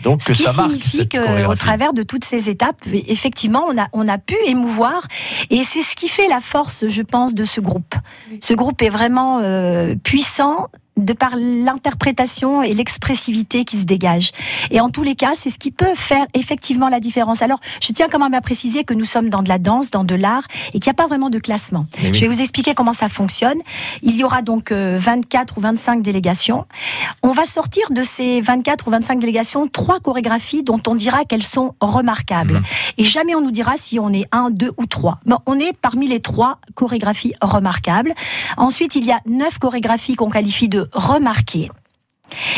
Donc 0.04 0.22
Ce 0.22 0.30
que 0.30 0.34
qui 0.34 0.44
ça 0.44 0.54
marque 0.54 0.70
signifie 0.72 0.90
cette 0.98 1.12
qu'au 1.12 1.24
chorégraphie. 1.26 1.60
travers 1.60 1.94
de 1.94 2.04
toutes 2.04 2.26
ces 2.26 2.50
étapes, 2.50 2.82
effectivement, 3.08 3.64
on 3.70 3.78
a, 3.80 3.88
on 3.94 4.08
a 4.08 4.18
pu 4.18 4.36
émouvoir. 4.46 5.02
Et 5.50 5.64
c'est 5.64 5.82
ce 5.82 5.96
qui 5.96 6.10
fait 6.10 6.28
la 6.28 6.42
force, 6.42 6.88
je 6.88 7.02
pense, 7.02 7.34
de 7.34 7.44
ce 7.44 7.62
groupe. 7.62 7.96
Ce 8.42 8.54
groupe 8.54 8.82
est 8.82 8.90
vraiment 8.90 9.40
euh, 9.44 9.96
puissant 10.04 10.68
de 11.06 11.14
par 11.14 11.36
l'interprétation 11.36 12.64
et 12.64 12.74
l'expressivité 12.74 13.66
qui 13.66 13.78
se 13.78 13.86
dégage. 13.86 14.32
Et 14.72 14.80
en 14.80 14.90
tous 14.90 15.04
les 15.04 15.16
cas, 15.16 15.32
c'est 15.36 15.50
ce 15.50 15.58
qui 15.58 15.72
peut 15.72 15.96
faire 15.96 16.26
effectivement 16.34 16.90
la 16.90 17.00
différence. 17.00 17.42
Alors, 17.42 17.60
je 17.82 17.92
tiens 17.92 18.08
quand 18.12 18.20
même 18.20 18.34
à 18.34 18.42
préciser 18.42 18.84
que 18.84 18.94
nous 18.94 19.06
sommes 19.06 19.30
dans 19.30 19.42
de 19.42 19.50
la 19.50 19.58
danse, 19.58 19.92
dans 19.92 20.04
de 20.04 20.16
l'art, 20.16 20.44
et 20.74 20.80
qu'il 20.80 20.90
n'y 20.90 20.92
a 20.92 20.94
pas 20.94 21.08
vraiment 21.08 21.30
de 21.30 21.40
classement. 21.40 21.86
Oui. 22.04 22.14
Je 22.14 22.22
vais 22.22 22.28
vous 22.28 22.42
expliquer 22.42 22.74
comment 22.74 22.94
ça 22.94 23.10
fonctionne. 23.10 23.60
Il 24.02 24.16
y 24.16 24.24
aura 24.24 24.42
donc 24.42 24.72
euh, 24.72 24.98
24 24.98 25.58
ou 25.58 25.62
25 25.62 26.02
délégations. 26.02 26.66
On 27.24 27.32
va 27.32 27.46
sortir 27.46 27.92
de 27.92 28.04
ces 28.04 28.42
24 28.42 28.88
ou 28.88 28.92
25 28.92 29.20
délégations 29.20 29.68
trois 29.68 30.00
chorégraphies 30.00 30.64
dont 30.64 30.80
on 30.88 30.96
dira 30.96 31.24
qu'elles 31.24 31.44
sont 31.44 31.76
remarquables. 31.80 32.56
Mhm. 32.56 32.64
Et 32.98 33.04
jamais 33.04 33.36
on 33.36 33.42
nous 33.42 33.52
dira 33.52 33.74
si 33.78 34.00
on 34.00 34.12
est 34.12 34.26
un, 34.32 34.50
deux 34.50 34.72
ou 34.78 34.86
trois. 34.86 35.20
Bon, 35.26 35.38
on 35.46 35.60
est 35.60 35.74
parmi 35.74 36.08
les 36.08 36.20
trois 36.20 36.60
chorégraphies 36.76 37.34
remarquables. 37.42 38.14
Ensuite, 38.58 38.96
il 38.96 39.06
y 39.06 39.12
a 39.12 39.20
neuf 39.26 39.60
chorégraphies 39.60 40.16
qu'on 40.16 40.30
qualifie 40.30 40.70
de 40.70 40.89
remarquées. 40.94 41.70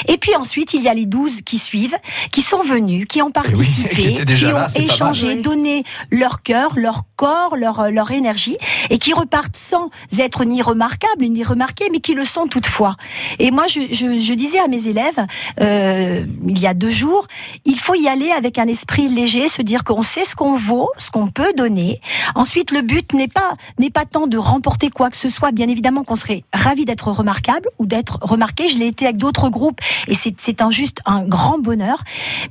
Et 0.07 0.17
puis 0.17 0.35
ensuite, 0.35 0.73
il 0.73 0.81
y 0.81 0.87
a 0.87 0.93
les 0.93 1.05
12 1.05 1.41
qui 1.41 1.57
suivent, 1.57 1.95
qui 2.31 2.41
sont 2.41 2.61
venus, 2.61 3.05
qui 3.07 3.21
ont 3.21 3.27
qui 3.31 3.33
participé, 3.33 4.23
qui 4.25 4.45
ont 4.45 4.67
échangé, 4.75 5.35
Oui. 5.35 5.41
donné 5.41 5.83
leur 6.11 6.41
cœur, 6.41 6.73
leur 6.75 7.03
corps, 7.15 7.55
leur, 7.55 7.91
leur 7.91 8.11
énergie, 8.11 8.57
et 8.89 8.97
qui 8.97 9.13
repartent 9.13 9.55
sans 9.55 9.89
être 10.17 10.43
ni 10.45 10.61
remarquables, 10.61 11.25
ni 11.25 11.43
remarqués, 11.43 11.85
mais 11.91 11.99
qui 11.99 12.13
le 12.13 12.25
sont 12.25 12.47
toutefois. 12.47 12.95
Et 13.39 13.51
moi, 13.51 13.65
je, 13.67 13.81
je, 13.91 14.17
je 14.17 14.33
disais 14.33 14.59
à 14.59 14.67
mes 14.67 14.87
élèves, 14.87 15.25
euh, 15.59 16.23
il 16.47 16.59
y 16.59 16.67
a 16.67 16.73
deux 16.73 16.89
jours, 16.89 17.27
il 17.65 17.77
faut 17.77 17.95
y 17.95 18.07
aller 18.07 18.31
avec 18.31 18.57
un 18.57 18.67
esprit 18.67 19.07
léger, 19.07 19.47
se 19.47 19.61
dire 19.61 19.83
qu'on 19.83 20.03
sait 20.03 20.25
ce 20.25 20.35
qu'on 20.35 20.55
vaut, 20.55 20.89
ce 20.97 21.11
qu'on 21.11 21.27
peut 21.27 21.53
donner. 21.55 22.01
Ensuite, 22.35 22.71
le 22.71 22.81
but 22.81 23.13
n'est 23.13 23.27
pas, 23.27 23.55
n'est 23.79 23.89
pas 23.89 24.05
tant 24.05 24.27
de 24.27 24.37
remporter 24.37 24.89
quoi 24.89 25.09
que 25.09 25.17
ce 25.17 25.29
soit. 25.29 25.51
Bien 25.51 25.67
évidemment 25.69 26.03
qu'on 26.03 26.15
serait 26.15 26.43
ravi 26.53 26.85
d'être 26.85 27.11
remarquable 27.11 27.69
ou 27.79 27.85
d'être 27.85 28.17
remarqué. 28.21 28.67
Je 28.67 28.79
l'ai 28.79 28.87
été 28.87 29.05
avec 29.05 29.17
d'autres 29.17 29.49
groupes 29.49 29.60
et 30.07 30.15
c'est, 30.15 30.61
un 30.61 30.71
juste 30.71 30.99
un 31.05 31.23
grand 31.23 31.59
bonheur. 31.59 32.03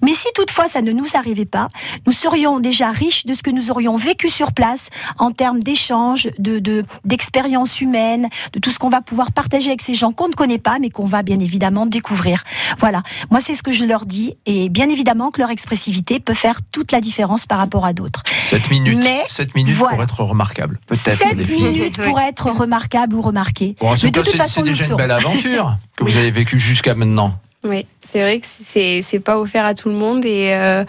Mais 0.03 0.13
si 0.13 0.27
toutefois 0.35 0.69
ça 0.69 0.83
ne 0.83 0.93
nous 0.93 1.07
arrivait 1.15 1.45
pas, 1.45 1.69
nous 2.07 2.13
serions 2.13 2.61
déjà 2.61 2.91
riches 2.91 3.27
de 3.27 3.35
ce 3.35 3.43
que 3.43 3.51
nous 3.51 3.71
aurions 3.71 3.97
vécu 3.97 4.31
sur 4.31 4.53
place 4.53 4.89
en 5.19 5.31
termes 5.31 5.61
d'échanges, 5.61 6.29
de, 6.39 6.59
de, 6.59 6.85
d'expériences 7.05 7.81
humaines, 7.81 8.29
de 8.53 8.59
tout 8.59 8.71
ce 8.71 8.79
qu'on 8.79 8.89
va 8.89 9.03
pouvoir 9.03 9.33
partager 9.33 9.69
avec 9.69 9.83
ces 9.83 9.95
gens 9.95 10.13
qu'on 10.13 10.29
ne 10.29 10.35
connaît 10.35 10.59
pas, 10.59 10.79
mais 10.81 10.91
qu'on 10.91 11.07
va 11.07 11.23
bien 11.23 11.41
évidemment 11.41 11.87
découvrir. 11.87 12.45
Voilà. 12.79 13.03
Moi, 13.31 13.41
c'est 13.41 13.55
ce 13.55 13.63
que 13.63 13.73
je 13.73 13.85
leur 13.85 14.07
dis. 14.07 14.35
Et 14.47 14.69
bien 14.69 14.89
évidemment 14.89 15.31
que 15.31 15.41
leur 15.41 15.51
expressivité 15.51 16.21
peut 16.21 16.35
faire 16.35 16.61
toute 16.73 16.93
la 16.93 17.01
différence 17.01 17.47
par 17.47 17.59
rapport 17.59 17.85
à 17.85 17.93
d'autres. 17.93 18.23
7 18.41 18.71
minutes, 18.71 18.99
Mais, 18.99 19.25
minutes 19.55 19.77
voilà. 19.77 19.95
pour 19.95 20.03
être 20.05 20.21
remarquable. 20.23 20.79
Peut-être. 20.87 21.35
les 21.37 21.45
7 21.45 21.47
filles. 21.47 21.63
minutes 21.69 22.01
pour 22.03 22.19
être 22.21 22.51
remarquable 22.51 23.15
ou 23.17 23.21
remarqué. 23.21 23.77
Bon, 23.81 23.95
Mais 24.03 24.11
de 24.11 24.21
toute 24.21 24.31
c'est- 24.31 24.37
façon, 24.37 24.63
c'est 24.65 24.71
déjà 24.71 24.87
une 24.87 24.97
belle 24.97 25.11
aventure 25.11 25.77
que 25.97 26.05
vous 26.05 26.17
avez 26.17 26.31
vécue 26.31 26.59
jusqu'à 26.59 26.95
maintenant. 26.95 27.35
Oui, 27.65 27.87
c'est 28.11 28.23
vrai 28.23 28.41
que 28.41 28.47
c'est 28.49 29.03
c'est 29.03 29.21
pas 29.21 29.39
offert 29.39 29.65
à 29.67 29.75
tout 29.75 29.89
le 29.91 29.95
monde 29.95 30.25
et 30.25 30.53
euh, 30.55 30.85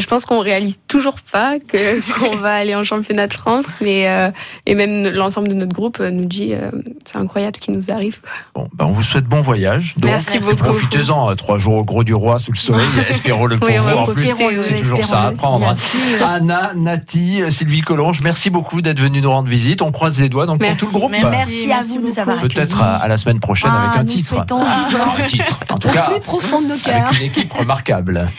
je 0.00 0.06
pense 0.06 0.24
qu'on 0.24 0.40
réalise 0.40 0.80
toujours 0.88 1.16
pas 1.32 1.58
que 1.58 2.00
qu'on 2.20 2.36
va 2.36 2.54
aller 2.54 2.74
en 2.74 2.84
championnat 2.84 3.26
de 3.26 3.32
France, 3.34 3.68
mais 3.80 4.08
euh, 4.08 4.30
et 4.66 4.74
même 4.74 5.08
l'ensemble 5.08 5.48
de 5.48 5.54
notre 5.54 5.74
groupe 5.74 5.98
euh, 6.00 6.10
nous 6.10 6.24
dit 6.24 6.52
euh, 6.54 6.70
c'est 7.04 7.18
incroyable 7.18 7.56
ce 7.56 7.60
qui 7.62 7.70
nous 7.70 7.90
arrive. 7.90 8.18
Bon, 8.54 8.66
ben 8.74 8.86
on 8.86 8.92
vous 8.92 9.02
souhaite 9.02 9.24
bon 9.24 9.40
voyage. 9.40 9.94
Donc, 9.98 10.10
Merci 10.10 10.38
beaucoup. 10.38 10.56
Profitez-en, 10.56 11.30
euh, 11.30 11.34
trois 11.34 11.58
jours 11.58 11.74
au 11.76 11.84
Gros 11.84 12.04
du 12.04 12.14
Roi 12.14 12.38
sous 12.38 12.52
le 12.52 12.56
soleil. 12.56 12.86
Espérons-le 13.08 13.58
pour 13.58 13.68
Oui, 13.68 13.76
vous. 13.78 13.88
En 13.90 14.04
plus, 14.14 14.28
c'est 14.62 14.76
toujours 14.80 15.04
ça 15.04 15.20
à 15.22 15.26
apprendre. 15.28 15.66
hein. 15.68 16.24
Anna, 16.24 16.72
Nati, 16.74 17.40
Sylvie 17.50 17.80
Collonge, 17.82 18.20
merci 18.22 18.50
beaucoup 18.50 18.82
d'être 18.82 19.00
venue 19.00 19.20
nous 19.20 19.30
rendre 19.30 19.48
visite. 19.48 19.82
On 19.82 19.92
croise 19.92 20.20
les 20.20 20.28
doigts 20.28 20.46
donc 20.46 20.60
Merci, 20.60 20.84
pour 20.84 20.88
tout 20.88 20.94
le 20.96 21.00
groupe. 21.00 21.10
merci. 21.12 21.66
Merci, 21.66 21.72
à 21.72 21.82
vous 21.82 22.02
de 22.02 22.06
nous 22.06 22.18
avoir. 22.18 22.40
Peut-être 22.40 22.82
à, 22.82 22.96
à 22.96 23.08
la 23.08 23.16
semaine 23.16 23.40
prochaine 23.40 23.70
Ah, 23.72 23.86
avec 23.88 23.98
un 24.00 24.02
nous 24.02 24.08
titre. 24.08 24.34
vivement 24.34 25.14
Un 25.18 25.22
titre, 25.26 25.60
en 25.68 25.78
tout 25.78 25.88
cas, 25.88 26.10
plus 26.10 26.20
profond 26.20 26.60
de 26.62 26.68
nos 26.68 26.76
cœurs. 26.76 27.06
avec 27.08 27.20
une 27.20 27.26
équipe 27.26 27.52
remarquable. 27.52 28.28